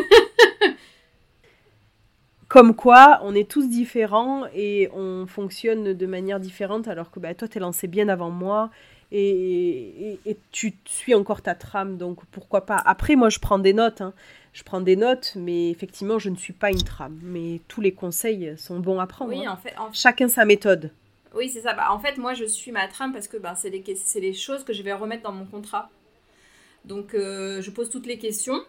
Comme 2.49 2.75
quoi, 2.75 3.21
on 3.23 3.35
est 3.35 3.49
tous 3.49 3.69
différents 3.69 4.47
et 4.55 4.89
on 4.93 5.27
fonctionne 5.27 5.95
de 5.95 6.07
manière 6.07 6.41
différente, 6.41 6.89
alors 6.89 7.11
que 7.13 7.21
bah, 7.21 7.33
toi, 7.35 7.47
t'es 7.47 7.61
lancé 7.61 7.87
bien 7.87 8.09
avant 8.09 8.31
moi 8.31 8.71
et, 9.13 10.19
tu 10.53 10.75
suis 10.85 11.15
encore 11.15 11.43
ta 11.43 11.55
trame, 11.55 11.97
donc 11.97 12.25
pourquoi 12.27 12.67
pas. 12.67 12.81
Après, 12.85 13.17
moi, 13.17 13.29
je 13.29 13.39
prends 13.39 13.59
des 13.59 13.73
notes. 13.73 14.01
Hein. 14.01 14.13
Je 14.53 14.63
prends 14.63 14.81
des 14.81 14.97
notes, 14.97 15.33
mais 15.37 15.71
effectivement, 15.71 16.19
je 16.19 16.29
ne 16.29 16.37
suis 16.37 16.53
pas 16.53 16.71
une 16.71 16.83
trame. 16.83 17.19
Mais 17.23 17.61
tous 17.69 17.81
les 17.81 17.93
conseils 17.93 18.55
sont 18.57 18.81
bons 18.81 19.01
à 19.01 19.07
prendre. 19.07 19.33
Oui, 19.33 19.47
hein. 19.47 19.53
en 19.53 19.57
fait, 19.57 19.75
Chacun 19.93 20.29
sa 20.29 20.45
méthode. 20.45 20.91
Oui, 21.35 21.49
c'est 21.49 21.61
ça. 21.61 21.75
Bah, 21.75 21.89
en 21.91 21.99
fait, 21.99 22.19
moi, 22.19 22.35
je 22.35 22.45
suis 22.45 22.73
ma 22.73 22.87
trame 22.89 23.13
parce 23.13 23.29
que 23.29 23.37
bah, 23.37 23.55
c'est 23.57 23.71
les, 23.71 23.85
les, 24.17 24.33
choses 24.33 24.65
que 24.65 24.73
je 24.73 24.83
vais 24.83 24.93
remettre 24.93 25.23
dans 25.23 25.33
mon 25.33 25.47
contrat. 25.47 25.91
Donc, 26.85 27.15
euh, 27.15 27.61
je 27.61 27.71
pose 27.71 27.91
toutes 27.91 28.07
les 28.07 28.19
questions. 28.19 28.61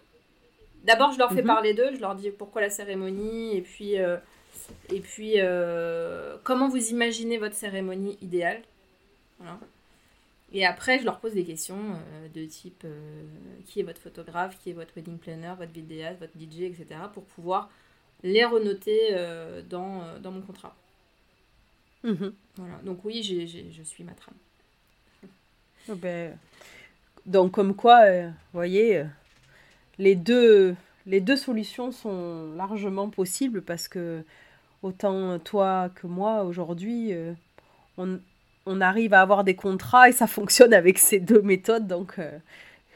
D'abord, 0.83 1.11
je 1.11 1.17
leur 1.19 1.31
fais 1.31 1.41
mhm. 1.41 1.47
parler 1.47 1.73
d'eux, 1.73 1.93
je 1.93 1.99
leur 1.99 2.15
dis 2.15 2.31
pourquoi 2.31 2.61
la 2.61 2.69
cérémonie, 2.69 3.55
et 3.55 3.61
puis, 3.61 3.99
euh, 3.99 4.17
et 4.89 4.99
puis 4.99 5.33
euh, 5.37 6.37
comment 6.43 6.69
vous 6.69 6.89
imaginez 6.89 7.37
votre 7.37 7.55
cérémonie 7.55 8.17
idéale. 8.21 8.61
Et 10.53 10.65
après, 10.65 10.99
je 10.99 11.05
leur 11.05 11.19
pose 11.19 11.33
des 11.33 11.45
questions 11.45 11.99
de 12.35 12.45
type 12.45 12.85
qui 13.65 13.79
est 13.79 13.83
votre 13.83 14.01
photographe, 14.01 14.59
qui 14.61 14.69
est 14.69 14.73
votre 14.73 14.91
wedding 14.95 15.17
planner, 15.17 15.53
votre 15.57 15.71
vidéaste, 15.71 16.19
votre 16.19 16.33
DJ, 16.37 16.63
etc. 16.63 16.85
pour 17.13 17.23
pouvoir 17.23 17.71
les 18.21 18.45
renoter 18.45 19.15
dans, 19.67 20.03
dans, 20.19 20.31
mon 20.31 20.41
contrat. 20.41 20.75
Mhm. 22.03 22.33
Voilà. 22.57 22.75
Donc 22.83 23.03
oui, 23.03 23.23
je 23.23 23.83
suis 23.83 24.03
ma 24.03 24.13
trame. 24.13 24.35
Oh, 25.89 25.95
ben, 25.95 26.37
donc 27.25 27.51
comme 27.51 27.75
quoi, 27.75 28.05
vous 28.09 28.31
voyez, 28.53 29.03
les 29.97 30.15
deux, 30.15 30.75
les 31.05 31.21
deux 31.21 31.37
solutions 31.37 31.91
sont 31.91 32.53
largement 32.55 33.09
possibles 33.09 33.61
parce 33.61 33.87
que 33.87 34.23
autant 34.83 35.39
toi 35.39 35.89
que 35.95 36.07
moi 36.07 36.43
aujourd'hui, 36.43 37.13
euh, 37.13 37.33
on, 37.97 38.81
arrive 38.81 39.13
à 39.13 39.21
avoir 39.21 39.43
des 39.43 39.55
contrats 39.55 40.09
et 40.09 40.11
ça 40.11 40.27
fonctionne 40.27 40.73
avec 40.73 40.97
ces 40.97 41.19
deux 41.19 41.41
méthodes. 41.41 41.87
Donc 41.87 42.19
euh, 42.19 42.37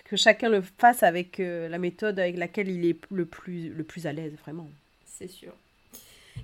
que 0.05 0.15
chacun 0.15 0.50
le 0.50 0.62
fasse 0.62 1.03
avec 1.03 1.39
euh, 1.39 1.67
la 1.67 1.77
méthode 1.77 2.20
avec 2.20 2.38
laquelle 2.38 2.70
il 2.70 2.86
est 2.86 3.00
le 3.12 3.25
plus, 3.25 3.70
le 3.70 3.84
plus 3.84 4.08
à 4.08 4.13
l'aise, 4.13 4.34
vraiment. 4.41 4.70
C'est 5.05 5.27
sûr. 5.27 5.53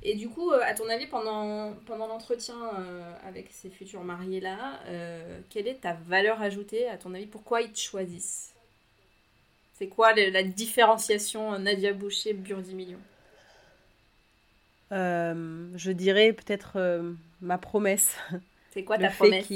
Et 0.03 0.15
du 0.15 0.29
coup, 0.29 0.51
à 0.51 0.73
ton 0.73 0.89
avis, 0.89 1.07
pendant, 1.07 1.73
pendant 1.85 2.07
l'entretien 2.07 2.55
avec 3.23 3.49
ces 3.51 3.69
futurs 3.69 4.03
mariés-là, 4.03 4.79
quelle 5.49 5.67
est 5.67 5.81
ta 5.81 5.93
valeur 5.93 6.41
ajoutée 6.41 6.87
À 6.87 6.97
ton 6.97 7.13
avis, 7.13 7.27
pourquoi 7.27 7.61
ils 7.61 7.71
te 7.71 7.79
choisissent? 7.79 8.55
C'est 9.73 9.89
quoi 9.89 10.13
la 10.13 10.43
différenciation 10.43 11.59
Nadia 11.59 11.91
Boucher, 11.91 12.33
Burdi 12.33 12.73
Million? 12.73 13.01
Euh, 14.91 15.71
Je 15.75 15.91
dirais 15.91 16.33
peut-être 16.33 16.73
euh, 16.77 17.13
ma 17.41 17.57
promesse. 17.57 18.15
C'est 18.71 18.83
quoi 18.83 18.97
ta 18.97 19.09
promesse? 19.09 19.47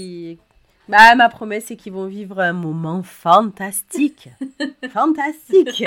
Bah, 0.89 1.15
Ma 1.15 1.29
promesse, 1.29 1.65
c'est 1.67 1.75
qu'ils 1.75 1.93
vont 1.93 2.07
vivre 2.07 2.39
un 2.39 2.53
moment 2.53 3.03
fantastique. 3.03 4.29
fantastique 4.91 5.83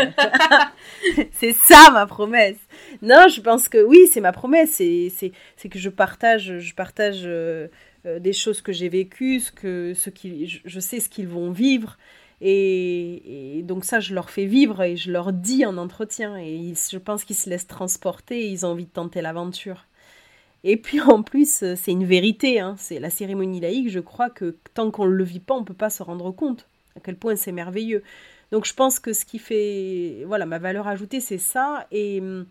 C'est 1.32 1.52
ça 1.52 1.90
ma 1.92 2.06
promesse. 2.06 2.58
Non, 3.02 3.26
je 3.28 3.40
pense 3.40 3.68
que 3.68 3.82
oui, 3.84 4.08
c'est 4.10 4.20
ma 4.20 4.32
promesse. 4.32 4.76
C'est 4.76 5.68
que 5.68 5.78
je 5.78 5.88
partage, 5.88 6.58
je 6.58 6.74
partage 6.74 7.22
euh, 7.24 7.68
des 8.20 8.32
choses 8.32 8.62
que 8.62 8.72
j'ai 8.72 8.88
vécues, 8.88 9.40
ce 9.40 9.52
que, 9.52 9.92
ce 9.94 10.10
qui, 10.10 10.60
je 10.64 10.80
sais 10.80 11.00
ce 11.00 11.08
qu'ils 11.08 11.28
vont 11.28 11.50
vivre. 11.50 11.96
Et, 12.40 13.62
donc 13.64 13.84
ça, 13.84 14.00
je 14.00 14.14
leur 14.14 14.30
fais 14.30 14.46
vivre 14.46 14.82
et 14.82 14.96
je 14.96 15.10
leur 15.10 15.32
dis 15.32 15.66
en 15.66 15.76
entretien. 15.76 16.36
Et 16.36 16.74
je 16.74 16.98
pense 16.98 17.24
qu'ils 17.24 17.36
se 17.36 17.50
laissent 17.50 17.66
transporter 17.66 18.40
et 18.40 18.48
ils 18.48 18.64
ont 18.64 18.70
envie 18.70 18.86
de 18.86 18.90
tenter 18.90 19.20
l'aventure. 19.20 19.86
Et 20.64 20.76
puis 20.76 21.00
en 21.00 21.22
plus, 21.22 21.64
c'est 21.76 21.92
une 21.92 22.04
vérité. 22.04 22.60
Hein. 22.60 22.74
c'est 22.78 22.98
la 22.98 23.10
cérémonie 23.10 23.60
laïque. 23.60 23.90
Je 23.90 24.00
crois 24.00 24.30
que 24.30 24.56
tant 24.74 24.90
qu'on 24.90 25.06
ne 25.06 25.12
le 25.12 25.24
vit 25.24 25.40
pas, 25.40 25.54
on 25.54 25.60
ne 25.60 25.64
peut 25.64 25.74
pas 25.74 25.90
se 25.90 26.02
rendre 26.02 26.30
compte 26.32 26.66
à 26.96 27.00
quel 27.00 27.16
point 27.16 27.36
c'est 27.36 27.52
merveilleux. 27.52 28.02
Donc 28.50 28.64
je 28.64 28.74
pense 28.74 28.98
que 28.98 29.12
ce 29.12 29.24
qui 29.24 29.38
fait, 29.38 30.24
voilà, 30.26 30.46
ma 30.46 30.58
valeur 30.58 30.88
ajoutée, 30.88 31.20
c'est 31.20 31.38
ça. 31.38 31.86
Et 31.92 32.20
hum, 32.20 32.46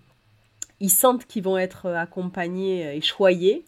ils 0.80 0.90
sentent 0.92 1.26
qu'ils 1.26 1.44
vont 1.44 1.58
être 1.58 1.88
accompagnés 1.88 2.96
et 2.96 3.02
choyés. 3.02 3.66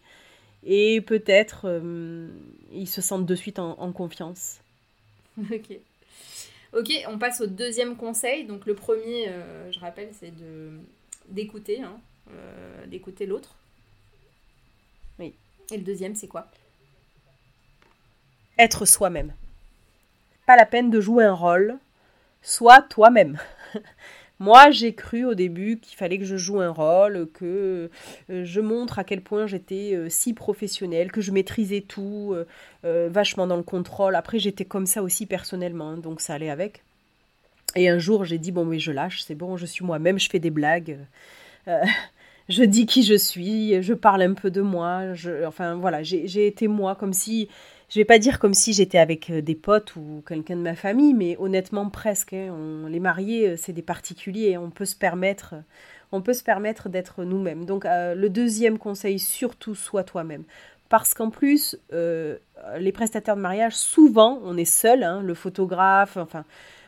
Et 0.65 1.01
peut-être 1.01 1.67
hum, 1.67 2.29
ils 2.71 2.87
se 2.87 3.01
sentent 3.01 3.25
de 3.25 3.35
suite 3.35 3.59
en, 3.59 3.91
confiance. 3.91 4.59
Ok. 5.51 5.79
Ok, 6.71 6.91
on 7.07 7.17
passe 7.17 7.41
au 7.41 7.47
deuxième 7.47 7.95
conseil. 7.95 8.45
Donc 8.45 8.67
le 8.67 8.75
premier, 8.75 9.29
euh, 9.29 9.71
je 9.71 9.79
rappelle, 9.79 10.09
c'est 10.11 10.31
d'écouter, 11.27 11.81
hein, 11.81 11.97
euh, 12.29 12.85
d'écouter 12.85 13.25
l'autre. 13.25 13.55
Et 15.71 15.77
le 15.77 15.83
deuxième, 15.83 16.15
c'est 16.15 16.27
quoi? 16.27 16.47
Être 18.57 18.85
soi-même. 18.85 19.33
Pas 20.45 20.55
la 20.55 20.65
peine 20.65 20.89
de 20.89 20.99
jouer 20.99 21.23
un 21.25 21.33
rôle. 21.33 21.77
Sois 22.41 22.81
toi-même. 22.81 23.37
Moi, 24.39 24.71
j'ai 24.71 24.93
cru 24.93 25.25
au 25.25 25.33
début 25.33 25.79
qu'il 25.79 25.97
fallait 25.97 26.17
que 26.17 26.23
je 26.23 26.37
joue 26.37 26.61
un 26.61 26.69
rôle, 26.69 27.27
que 27.33 27.89
euh, 28.29 28.45
je 28.45 28.61
montre 28.61 28.97
à 28.97 29.03
quel 29.03 29.21
point 29.21 29.47
j'étais 29.47 29.93
euh, 29.93 30.07
si 30.09 30.33
professionnelle, 30.33 31.11
que 31.11 31.19
je 31.19 31.31
maîtrisais 31.31 31.81
tout, 31.81 32.33
euh, 32.85 33.09
vachement 33.11 33.47
dans 33.47 33.57
le 33.57 33.63
contrôle. 33.63 34.15
Après, 34.15 34.39
j'étais 34.39 34.63
comme 34.63 34.85
ça 34.85 35.03
aussi 35.03 35.25
personnellement, 35.25 35.89
hein, 35.89 35.97
donc 35.97 36.21
ça 36.21 36.35
allait 36.35 36.49
avec. 36.49 36.83
Et 37.75 37.89
un 37.89 37.99
jour, 37.99 38.23
j'ai 38.23 38.37
dit, 38.37 38.53
bon, 38.53 38.63
mais 38.63 38.79
je 38.79 38.93
lâche, 38.93 39.23
c'est 39.23 39.35
bon, 39.35 39.57
je 39.57 39.65
suis 39.65 39.83
moi-même, 39.83 40.17
je 40.17 40.29
fais 40.29 40.39
des 40.39 40.51
blagues. 40.51 40.97
je 42.49 42.63
dis 42.63 42.85
qui 42.85 43.03
je 43.03 43.15
suis, 43.15 43.81
je 43.81 43.93
parle 43.93 44.23
un 44.23 44.33
peu 44.33 44.51
de 44.51 44.61
moi. 44.61 45.03
Enfin, 45.45 45.75
voilà, 45.75 46.03
j'ai 46.03 46.47
été 46.47 46.67
moi, 46.67 46.95
comme 46.95 47.13
si 47.13 47.47
je 47.89 47.99
vais 47.99 48.05
pas 48.05 48.19
dire 48.19 48.37
comme 48.37 48.53
si 48.53 48.71
j'étais 48.73 48.99
avec 48.99 49.31
euh, 49.31 49.41
des 49.41 49.55
potes 49.55 49.95
ou 49.95 50.23
quelqu'un 50.27 50.55
de 50.55 50.61
ma 50.61 50.75
famille, 50.75 51.15
mais 51.15 51.35
honnêtement 51.39 51.89
presque. 51.89 52.33
Hein. 52.33 52.87
Les 52.87 52.99
mariés, 52.99 53.49
euh, 53.49 53.55
c'est 53.57 53.73
des 53.73 53.81
particuliers. 53.81 54.57
On 54.57 54.69
peut 54.69 54.85
se 54.85 54.95
permettre, 54.95 55.55
on 56.11 56.21
peut 56.21 56.33
se 56.33 56.43
permettre 56.43 56.87
d'être 56.87 57.23
nous-mêmes. 57.23 57.65
Donc 57.65 57.85
euh, 57.85 58.13
le 58.13 58.29
deuxième 58.29 58.77
conseil, 58.77 59.17
surtout, 59.17 59.73
sois 59.73 60.03
toi-même. 60.03 60.43
Parce 60.89 61.13
qu'en 61.13 61.29
plus, 61.29 61.77
les 61.91 62.91
prestataires 62.91 63.35
de 63.35 63.41
mariage, 63.41 63.75
souvent, 63.75 64.39
on 64.43 64.57
est 64.57 64.65
seul, 64.65 65.03
hein, 65.03 65.21
le 65.21 65.35
photographe, 65.35 66.17
enfin, 66.17 66.43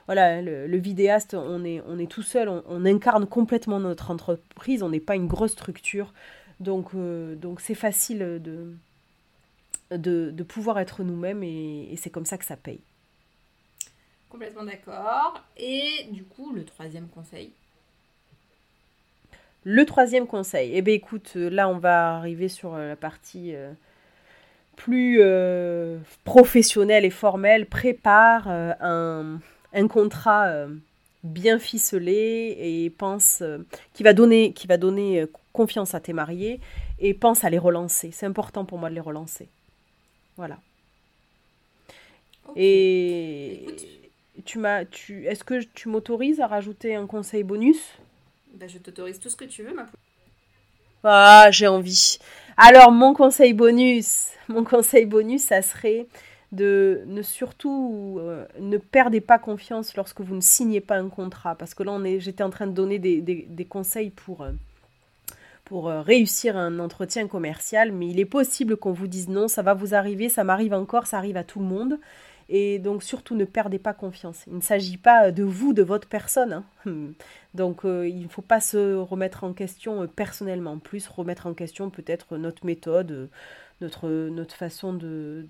voilà, 0.07 0.41
le, 0.41 0.77
vidéaste, 0.77 1.35
on 1.35 1.63
est, 1.63 1.81
on 1.87 1.99
est 1.99 2.09
tout 2.09 2.23
seul, 2.23 2.49
on, 2.49 2.85
incarne 2.85 3.27
complètement 3.27 3.79
notre 3.79 4.09
entreprise, 4.09 4.81
on 4.81 4.89
n'est 4.89 4.99
pas 4.99 5.15
une 5.15 5.27
grosse 5.27 5.51
structure. 5.51 6.13
Donc, 6.59 6.95
donc 6.95 7.61
c'est 7.61 7.75
facile 7.75 8.19
de, 8.19 8.73
de, 9.97 10.43
pouvoir 10.43 10.79
être 10.79 11.03
nous-mêmes 11.03 11.43
et, 11.43 11.95
c'est 11.97 12.09
comme 12.09 12.25
ça 12.25 12.37
que 12.37 12.45
ça 12.45 12.55
paye. 12.55 12.81
Complètement 14.29 14.63
d'accord. 14.63 15.43
Et 15.57 16.07
du 16.11 16.23
coup, 16.23 16.53
le 16.53 16.63
troisième 16.63 17.07
conseil? 17.07 17.51
Le 19.63 19.85
troisième 19.85 20.25
conseil, 20.25 20.71
eh 20.73 20.81
bien 20.81 20.95
écoute, 20.95 21.35
là 21.35 21.69
on 21.69 21.77
va 21.77 22.15
arriver 22.15 22.47
sur 22.47 22.73
euh, 22.73 22.87
la 22.87 22.95
partie 22.95 23.53
euh, 23.53 23.71
plus 24.83 25.19
euh, 25.21 25.99
professionnelle 26.23 27.05
et 27.05 27.09
formelle. 27.09 27.65
Prépare 27.65 28.47
un, 28.47 29.39
un, 29.73 29.87
contrat 29.87 30.51
bien 31.23 31.59
ficelé 31.59 32.57
et 32.59 32.89
pense 32.89 33.43
qui 33.93 34.03
va 34.03 34.13
donner 34.13 34.53
qui 34.53 34.67
va 34.67 34.77
donner 34.77 35.25
confiance 35.53 35.93
à 35.93 35.99
tes 35.99 36.13
mariés 36.13 36.59
et 36.99 37.13
pense 37.13 37.43
à 37.43 37.49
les 37.49 37.57
relancer. 37.57 38.11
C'est 38.11 38.25
important 38.25 38.65
pour 38.65 38.77
moi 38.77 38.89
de 38.89 38.95
les 38.95 39.01
relancer. 39.01 39.49
Voilà. 40.37 40.57
Et 42.55 43.65
tu 44.45 44.59
m'as, 44.59 44.85
tu, 44.85 45.25
est-ce 45.25 45.43
que 45.43 45.63
tu 45.63 45.89
m'autorises 45.89 46.41
à 46.41 46.47
rajouter 46.47 46.95
un 46.95 47.07
conseil 47.07 47.43
bonus? 47.43 47.79
Bah, 48.53 48.67
Je 48.67 48.77
t'autorise 48.77 49.19
tout 49.19 49.29
ce 49.29 49.35
que 49.35 49.45
tu 49.45 49.63
veux, 49.63 49.73
ma 49.73 49.85
Ah, 51.03 51.49
j'ai 51.51 51.67
envie. 51.67 52.17
Alors, 52.63 52.91
mon 52.91 53.15
conseil 53.15 53.53
bonus, 53.53 54.27
mon 54.47 54.63
conseil 54.63 55.07
bonus, 55.07 55.41
ça 55.41 55.63
serait 55.63 56.05
de 56.51 57.01
ne 57.07 57.23
surtout 57.23 58.19
euh, 58.19 58.45
ne 58.59 58.77
perdez 58.77 59.19
pas 59.19 59.39
confiance 59.39 59.95
lorsque 59.97 60.21
vous 60.21 60.35
ne 60.35 60.41
signez 60.41 60.79
pas 60.79 60.97
un 60.97 61.09
contrat. 61.09 61.55
Parce 61.55 61.73
que 61.73 61.81
là, 61.81 61.97
j'étais 62.19 62.43
en 62.43 62.51
train 62.51 62.67
de 62.67 62.73
donner 62.73 62.99
des, 62.99 63.65
conseils 63.67 64.11
pour, 64.11 64.43
euh, 64.43 64.51
pour 65.65 65.87
réussir 65.87 66.55
un 66.55 66.77
entretien 66.77 67.27
commercial, 67.27 67.91
mais 67.91 68.09
il 68.09 68.19
est 68.19 68.25
possible 68.25 68.77
qu'on 68.77 68.91
vous 68.91 69.07
dise 69.07 69.27
non, 69.27 69.47
ça 69.47 69.63
va 69.63 69.73
vous 69.73 69.95
arriver, 69.95 70.29
ça 70.29 70.43
m'arrive 70.43 70.75
encore, 70.75 71.07
ça 71.07 71.17
arrive 71.17 71.37
à 71.37 71.43
tout 71.43 71.61
le 71.61 71.65
monde. 71.65 71.97
Et 72.53 72.79
donc 72.79 73.01
surtout 73.01 73.33
ne 73.33 73.45
perdez 73.45 73.79
pas 73.79 73.93
confiance. 73.93 74.43
Il 74.45 74.57
ne 74.57 74.61
s'agit 74.61 74.97
pas 74.97 75.31
de 75.31 75.41
vous, 75.41 75.71
de 75.71 75.83
votre 75.83 76.07
personne. 76.09 76.63
Hein. 76.85 77.13
Donc 77.53 77.85
euh, 77.85 78.07
il 78.07 78.23
ne 78.23 78.27
faut 78.27 78.41
pas 78.41 78.59
se 78.59 78.95
remettre 78.95 79.45
en 79.45 79.53
question 79.53 80.03
euh, 80.03 80.07
personnellement, 80.07 80.77
plus 80.77 81.07
remettre 81.07 81.47
en 81.47 81.53
question 81.53 81.89
peut-être 81.89 82.35
notre 82.35 82.65
méthode, 82.65 83.29
notre, 83.79 84.09
notre 84.09 84.53
façon 84.53 84.93
de, 84.93 85.45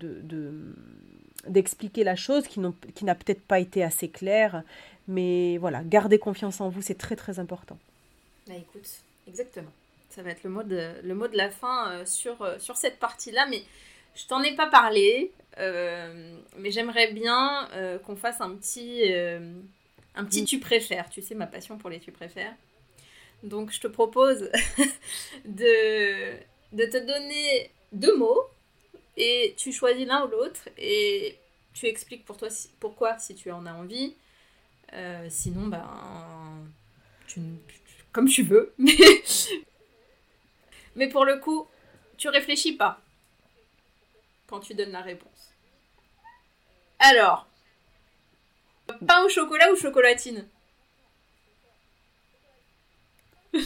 d'expliquer 1.48 2.04
la 2.04 2.14
chose 2.14 2.46
qui, 2.46 2.60
qui 2.94 3.04
n'a 3.04 3.16
peut-être 3.16 3.42
pas 3.42 3.58
été 3.58 3.82
assez 3.82 4.08
claire. 4.08 4.62
Mais 5.08 5.58
voilà, 5.58 5.82
gardez 5.82 6.20
confiance 6.20 6.60
en 6.60 6.68
vous, 6.68 6.82
c'est 6.82 6.98
très 6.98 7.16
très 7.16 7.40
important. 7.40 7.78
Bah 8.46 8.54
écoute, 8.56 8.88
exactement. 9.26 9.72
Ça 10.10 10.22
va 10.22 10.30
être 10.30 10.44
le 10.44 10.50
mot 10.50 10.62
de, 10.62 10.92
le 11.02 11.14
mot 11.14 11.26
de 11.26 11.36
la 11.36 11.50
fin 11.50 11.90
euh, 11.90 12.06
sur, 12.06 12.46
sur 12.60 12.76
cette 12.76 13.00
partie-là. 13.00 13.46
Mais 13.50 13.62
je 14.14 14.26
t'en 14.26 14.42
ai 14.42 14.54
pas 14.54 14.66
parlé. 14.66 15.32
Euh, 15.58 16.38
mais 16.56 16.70
j'aimerais 16.70 17.12
bien 17.12 17.68
euh, 17.72 17.98
qu'on 17.98 18.16
fasse 18.16 18.40
un 18.40 18.54
petit, 18.56 19.12
euh, 19.12 19.52
un 20.14 20.24
petit 20.24 20.44
tu 20.44 20.58
préfères. 20.58 21.10
Tu 21.10 21.22
sais, 21.22 21.34
ma 21.34 21.46
passion 21.46 21.78
pour 21.78 21.90
les 21.90 22.00
tu 22.00 22.12
préfères. 22.12 22.54
Donc, 23.42 23.72
je 23.72 23.80
te 23.80 23.88
propose 23.88 24.50
de, 25.44 26.32
de 26.72 26.86
te 26.86 27.06
donner 27.06 27.70
deux 27.92 28.16
mots 28.16 28.44
et 29.16 29.54
tu 29.58 29.72
choisis 29.72 30.06
l'un 30.06 30.24
ou 30.24 30.28
l'autre 30.28 30.68
et 30.78 31.36
tu 31.74 31.86
expliques 31.86 32.24
pour 32.24 32.36
toi 32.36 32.48
pourquoi 32.80 33.18
si 33.18 33.34
tu 33.34 33.50
en 33.50 33.66
as 33.66 33.72
envie. 33.72 34.14
sinon, 35.28 35.66
ben, 35.66 36.64
tu, 37.26 37.40
comme 38.12 38.28
tu 38.28 38.42
veux. 38.42 38.72
Mais 40.94 41.08
pour 41.08 41.24
le 41.24 41.38
coup, 41.38 41.66
tu 42.16 42.28
réfléchis 42.28 42.74
pas 42.74 43.00
quand 44.52 44.60
tu 44.60 44.74
donnes 44.74 44.92
la 44.92 45.00
réponse. 45.00 45.54
Alors, 46.98 47.46
pain 49.06 49.24
au 49.24 49.30
chocolat 49.30 49.72
ou 49.72 49.76
chocolatine? 49.76 50.44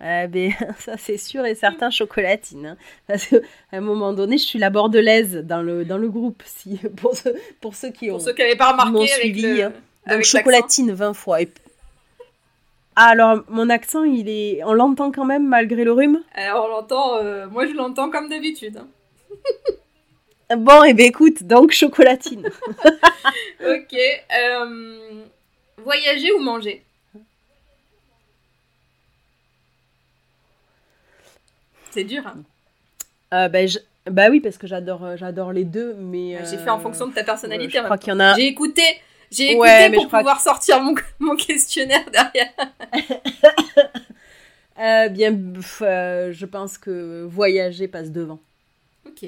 Eh 0.00 0.28
ben, 0.28 0.52
ça 0.78 0.96
c'est 0.96 1.18
sûr 1.18 1.44
et 1.44 1.56
certain 1.56 1.90
chocolatine. 1.90 2.66
Hein. 2.66 2.76
Parce 3.08 3.26
qu'à 3.26 3.38
un 3.72 3.80
moment 3.80 4.12
donné, 4.12 4.38
je 4.38 4.44
suis 4.44 4.58
la 4.60 4.70
bordelaise 4.70 5.38
dans 5.38 5.60
le, 5.60 5.84
dans 5.84 5.98
le 5.98 6.08
groupe. 6.08 6.40
Si, 6.46 6.76
pour, 6.96 7.16
ceux, 7.16 7.34
pour 7.60 7.74
ceux 7.74 7.90
qui 7.90 8.08
ont. 8.08 8.14
Pour 8.14 8.20
ceux 8.20 8.32
qui 8.32 8.42
n'avaient 8.42 8.54
pas 8.54 8.70
remarqué. 8.70 9.08
Suivi, 9.08 9.60
hein. 9.60 9.72
Donc 10.06 10.22
chocolatine 10.22 10.92
20 10.92 11.14
fois. 11.14 11.38
alors, 12.94 13.42
mon 13.48 13.68
accent, 13.70 14.04
il 14.04 14.28
est. 14.28 14.62
On 14.62 14.72
l'entend 14.72 15.10
quand 15.10 15.24
même 15.24 15.48
malgré 15.48 15.82
le 15.82 15.90
rhume? 15.90 16.22
Alors, 16.34 16.66
on 16.66 16.68
l'entend. 16.68 17.16
Euh, 17.16 17.48
moi, 17.48 17.66
je 17.66 17.72
l'entends 17.72 18.08
comme 18.08 18.28
d'habitude. 18.28 18.76
Hein. 18.76 18.86
Bon, 20.56 20.82
et 20.82 20.90
eh 20.90 20.94
ben 20.94 21.06
écoute, 21.06 21.42
donc 21.42 21.72
chocolatine. 21.72 22.48
ok. 23.60 23.94
Euh, 23.94 25.24
voyager 25.76 26.32
ou 26.32 26.38
manger? 26.38 26.82
C'est 31.90 32.04
dur. 32.04 32.26
Hein 32.26 32.42
euh, 33.34 33.48
bah, 33.48 33.58
bah, 34.06 34.30
oui, 34.30 34.40
parce 34.40 34.56
que 34.56 34.66
j'adore, 34.66 35.04
euh, 35.04 35.16
j'adore 35.18 35.52
les 35.52 35.64
deux, 35.64 35.94
mais. 35.98 36.38
J'ai 36.48 36.56
fait 36.56 36.70
en 36.70 36.80
fonction 36.80 37.06
de 37.08 37.12
ta 37.12 37.24
personnalité. 37.24 37.78
je 37.78 37.84
crois 37.84 37.98
qu'il 37.98 38.14
y 38.14 38.16
en 38.16 38.20
a. 38.20 38.34
J'ai 38.34 38.46
écouté, 38.46 38.82
j'ai 39.30 39.52
écouté 39.52 39.90
pour 39.96 40.08
pouvoir 40.08 40.40
sortir 40.40 40.80
mon, 40.80 40.94
mon, 41.18 41.36
questionnaire 41.36 42.06
derrière. 42.10 42.54
bien, 45.10 45.30
je 45.30 46.44
pense 46.46 46.78
que 46.78 47.24
voyager 47.24 47.86
passe 47.86 48.10
devant. 48.10 48.40
Ok. 49.06 49.26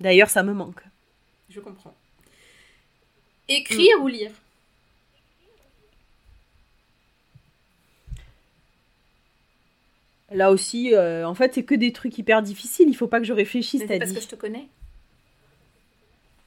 D'ailleurs, 0.00 0.30
ça 0.30 0.42
me 0.42 0.52
manque. 0.52 0.82
Je 1.48 1.60
comprends. 1.60 1.94
Écrire 3.48 3.96
ou 4.02 4.08
lire? 4.08 4.30
Là 10.30 10.50
aussi, 10.50 10.94
euh, 10.94 11.26
en 11.26 11.34
fait, 11.34 11.54
c'est 11.54 11.62
que 11.62 11.74
des 11.74 11.92
trucs 11.92 12.18
hyper 12.18 12.42
difficiles. 12.42 12.88
Il 12.88 12.94
faut 12.94 13.06
pas 13.06 13.18
que 13.18 13.24
je 13.24 13.32
réfléchisse. 13.32 13.82
C'est 13.86 13.98
parce 13.98 14.12
que 14.12 14.20
je 14.20 14.28
te 14.28 14.36
connais. 14.36 14.68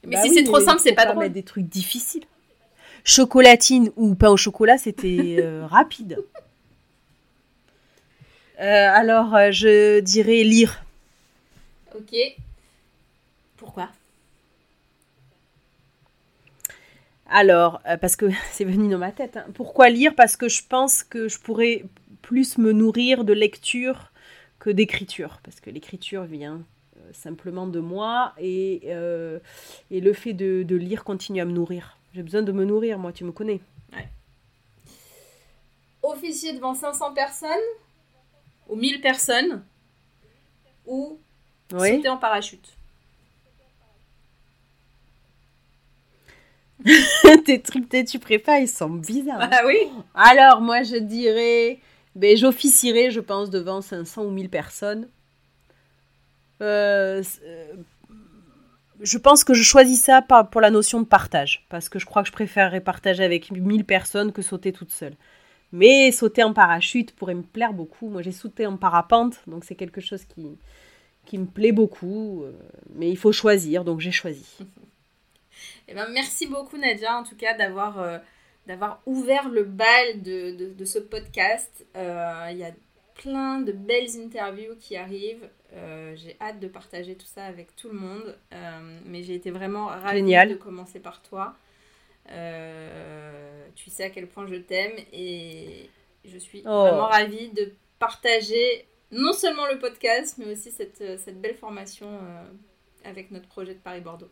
Mais 0.05 0.15
bah 0.15 0.21
si 0.23 0.33
c'est 0.33 0.43
trop 0.43 0.59
simple, 0.59 0.79
c'est 0.79 0.93
pas, 0.93 1.05
pas 1.05 1.13
drôle. 1.13 1.29
des 1.29 1.43
trucs 1.43 1.67
difficiles. 1.67 2.23
Chocolatine 3.03 3.91
ou 3.95 4.13
pain 4.13 4.29
au 4.29 4.37
chocolat, 4.37 4.77
c'était 4.77 5.37
euh, 5.39 5.65
rapide. 5.65 6.23
Euh, 8.59 8.89
alors, 8.93 9.51
je 9.51 9.99
dirais 9.99 10.43
lire. 10.43 10.83
Ok. 11.95 12.15
Pourquoi? 13.61 13.89
Alors, 17.27 17.79
euh, 17.87 17.95
parce 17.95 18.15
que 18.15 18.25
c'est 18.51 18.65
venu 18.65 18.89
dans 18.89 18.97
ma 18.97 19.11
tête. 19.11 19.37
Hein. 19.37 19.45
Pourquoi 19.53 19.89
lire? 19.89 20.15
Parce 20.15 20.35
que 20.35 20.49
je 20.49 20.63
pense 20.67 21.03
que 21.03 21.27
je 21.27 21.39
pourrais 21.39 21.83
plus 22.23 22.57
me 22.57 22.73
nourrir 22.73 23.23
de 23.23 23.33
lecture 23.33 24.11
que 24.57 24.71
d'écriture. 24.71 25.39
Parce 25.43 25.59
que 25.59 25.69
l'écriture 25.69 26.23
vient 26.23 26.63
euh, 26.97 27.13
simplement 27.13 27.67
de 27.67 27.79
moi 27.79 28.33
et, 28.39 28.81
euh, 28.85 29.37
et 29.91 30.01
le 30.01 30.11
fait 30.13 30.33
de, 30.33 30.75
lire 30.75 31.03
continue 31.03 31.39
à 31.39 31.45
me 31.45 31.51
nourrir. 31.51 31.99
J'ai 32.15 32.23
besoin 32.23 32.41
de 32.41 32.51
me 32.51 32.65
nourrir, 32.65 32.97
moi, 32.97 33.13
tu 33.13 33.23
me 33.25 33.31
connais. 33.31 33.61
Ouais. 33.93 34.09
Officier 36.01 36.53
devant 36.53 36.73
500 36.73 37.13
personnes 37.13 37.49
ou 38.67 38.75
1000 38.75 39.01
personnes 39.01 39.63
ou 40.87 41.19
sauter 41.69 42.09
en 42.09 42.17
parachute 42.17 42.75
Tes 47.45 47.61
trucs 47.61 47.89
que 47.89 48.03
tu 48.05 48.19
préfères, 48.19 48.59
ils 48.59 48.67
sont 48.67 48.89
bizarres. 48.89 49.49
Ah 49.51 49.61
oui 49.65 49.89
Alors, 50.13 50.61
moi, 50.61 50.83
je 50.83 50.97
dirais... 50.97 51.79
Ben, 52.15 52.35
j'officierais, 52.35 53.09
je 53.09 53.21
pense, 53.21 53.49
devant 53.49 53.81
500 53.81 54.25
ou 54.25 54.31
1000 54.31 54.49
personnes. 54.49 55.07
Euh, 56.61 57.23
euh, 57.43 57.73
je 58.99 59.17
pense 59.17 59.43
que 59.43 59.53
je 59.53 59.63
choisis 59.63 60.01
ça 60.01 60.21
pour 60.21 60.61
la 60.61 60.69
notion 60.69 60.99
de 60.99 61.05
partage. 61.05 61.65
Parce 61.69 61.89
que 61.89 61.99
je 61.99 62.05
crois 62.05 62.21
que 62.21 62.27
je 62.27 62.33
préférerais 62.33 62.81
partager 62.81 63.23
avec 63.23 63.51
1000 63.51 63.85
personnes 63.85 64.31
que 64.31 64.41
sauter 64.41 64.71
toute 64.71 64.91
seule. 64.91 65.15
Mais 65.71 66.11
sauter 66.11 66.43
en 66.43 66.53
parachute 66.53 67.13
pourrait 67.15 67.33
me 67.33 67.43
plaire 67.43 67.73
beaucoup. 67.73 68.09
Moi, 68.09 68.21
j'ai 68.21 68.33
sauté 68.33 68.65
en 68.67 68.77
parapente, 68.77 69.39
donc 69.47 69.63
c'est 69.63 69.75
quelque 69.75 70.01
chose 70.01 70.25
qui, 70.25 70.57
qui 71.25 71.37
me 71.37 71.45
plaît 71.45 71.71
beaucoup. 71.71 72.43
Euh, 72.43 72.51
mais 72.93 73.09
il 73.09 73.17
faut 73.17 73.31
choisir, 73.31 73.85
donc 73.85 74.01
j'ai 74.01 74.11
choisi. 74.11 74.45
Eh 75.87 75.93
ben, 75.93 76.07
merci 76.09 76.47
beaucoup 76.47 76.77
Nadia 76.77 77.17
en 77.17 77.23
tout 77.23 77.35
cas 77.35 77.53
d'avoir 77.53 77.99
euh, 77.99 78.17
d'avoir 78.67 79.01
ouvert 79.05 79.49
le 79.49 79.63
bal 79.63 80.21
de, 80.21 80.73
de, 80.73 80.85
ce 80.85 80.99
podcast. 80.99 81.85
Euh, 81.95 82.47
il 82.51 82.57
y 82.57 82.63
a 82.63 82.71
plein 83.15 83.59
de 83.59 83.71
belles 83.71 84.17
interviews 84.17 84.75
qui 84.79 84.95
arrivent. 84.95 85.49
Euh, 85.73 86.15
j'ai 86.15 86.37
hâte 86.39 86.59
de 86.59 86.67
partager 86.67 87.15
tout 87.15 87.25
ça 87.25 87.45
avec 87.45 87.75
tout 87.75 87.89
le 87.89 87.95
monde. 87.95 88.37
mais 89.05 89.23
j'ai 89.23 89.35
été 89.35 89.51
vraiment 89.51 89.87
ravie 89.87 90.21
de 90.21 90.55
commencer 90.55 90.99
par 90.99 91.21
toi. 91.21 91.55
tu 93.75 93.89
sais 93.89 94.03
à 94.03 94.09
quel 94.09 94.27
point 94.27 94.45
je 94.47 94.55
t'aime 94.55 94.93
et 95.11 95.89
je 96.23 96.37
suis 96.37 96.61
oh. 96.65 96.81
vraiment 96.81 97.07
ravie 97.07 97.49
de 97.49 97.73
partager 97.99 98.85
non 99.11 99.33
seulement 99.33 99.67
le 99.67 99.79
podcast, 99.79 100.37
mais 100.37 100.45
aussi 100.45 100.71
cette, 100.71 101.03
cette 101.19 101.41
belle 101.41 101.55
formation 101.55 102.19
avec 103.03 103.31
notre 103.31 103.47
projet 103.47 103.73
de 103.73 103.79
Paris-Bordeaux. 103.79 104.29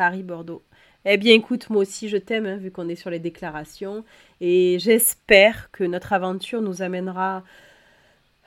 Paris-Bordeaux. 0.00 0.62
Eh 1.04 1.18
bien, 1.18 1.34
écoute, 1.34 1.68
moi 1.68 1.82
aussi, 1.82 2.08
je 2.08 2.16
t'aime, 2.16 2.46
hein, 2.46 2.56
vu 2.56 2.70
qu'on 2.70 2.88
est 2.88 2.94
sur 2.94 3.10
les 3.10 3.18
déclarations. 3.18 4.02
Et 4.40 4.78
j'espère 4.78 5.70
que 5.72 5.84
notre 5.84 6.14
aventure 6.14 6.62
nous 6.62 6.80
amènera 6.80 7.44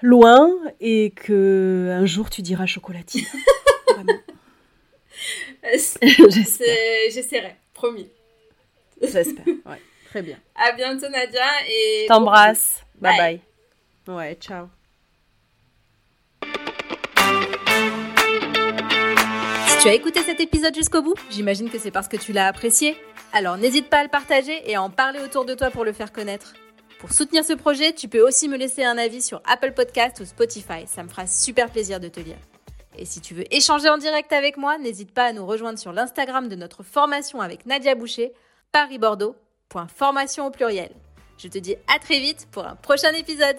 loin 0.01 0.49
et 0.79 1.11
que 1.15 1.89
un 1.91 2.07
jour 2.07 2.31
tu 2.31 2.41
diras 2.41 2.65
chocolatine. 2.65 3.23
J'essaierai, 7.11 7.55
promis. 7.75 8.09
J'espère, 8.99 9.45
ouais, 9.67 9.81
très 10.09 10.23
bien. 10.23 10.39
À 10.55 10.71
bientôt, 10.71 11.07
Nadia. 11.07 11.45
Et 11.69 12.07
t'embrasse. 12.07 12.83
bye. 12.99 13.39
bye. 14.07 14.15
Ouais, 14.15 14.35
ciao. 14.41 14.69
Tu 19.83 19.89
as 19.89 19.95
écouté 19.95 20.21
cet 20.21 20.39
épisode 20.39 20.73
jusqu'au 20.73 21.01
bout 21.01 21.15
J'imagine 21.29 21.69
que 21.69 21.77
c'est 21.77 21.91
parce 21.91 22.07
que 22.07 22.15
tu 22.15 22.31
l'as 22.31 22.47
apprécié. 22.47 22.95
Alors 23.33 23.57
n'hésite 23.57 23.89
pas 23.89 23.97
à 23.97 24.03
le 24.03 24.09
partager 24.09 24.61
et 24.65 24.75
à 24.75 24.81
en 24.81 24.89
parler 24.89 25.19
autour 25.19 25.43
de 25.43 25.53
toi 25.55 25.71
pour 25.71 25.83
le 25.83 25.91
faire 25.91 26.13
connaître. 26.13 26.53
Pour 26.99 27.11
soutenir 27.11 27.43
ce 27.43 27.51
projet, 27.51 27.91
tu 27.91 28.07
peux 28.07 28.21
aussi 28.21 28.47
me 28.47 28.55
laisser 28.55 28.85
un 28.85 28.97
avis 28.97 29.21
sur 29.21 29.41
Apple 29.43 29.73
Podcast 29.73 30.21
ou 30.21 30.25
Spotify. 30.25 30.87
Ça 30.87 31.03
me 31.03 31.09
fera 31.09 31.27
super 31.27 31.69
plaisir 31.69 31.99
de 31.99 32.07
te 32.07 32.21
lire. 32.21 32.37
Et 32.97 33.03
si 33.03 33.19
tu 33.19 33.33
veux 33.33 33.43
échanger 33.53 33.89
en 33.89 33.97
direct 33.97 34.31
avec 34.31 34.55
moi, 34.55 34.77
n'hésite 34.77 35.13
pas 35.13 35.25
à 35.25 35.33
nous 35.33 35.45
rejoindre 35.45 35.77
sur 35.77 35.91
l'Instagram 35.91 36.47
de 36.47 36.55
notre 36.55 36.81
formation 36.81 37.41
avec 37.41 37.65
Nadia 37.65 37.93
Boucher, 37.93 38.31
Paris-Bordeaux.formation 38.71 40.47
au 40.47 40.49
pluriel. 40.49 40.91
Je 41.37 41.49
te 41.49 41.57
dis 41.57 41.75
à 41.93 41.99
très 41.99 42.19
vite 42.19 42.47
pour 42.53 42.65
un 42.65 42.77
prochain 42.77 43.11
épisode. 43.11 43.57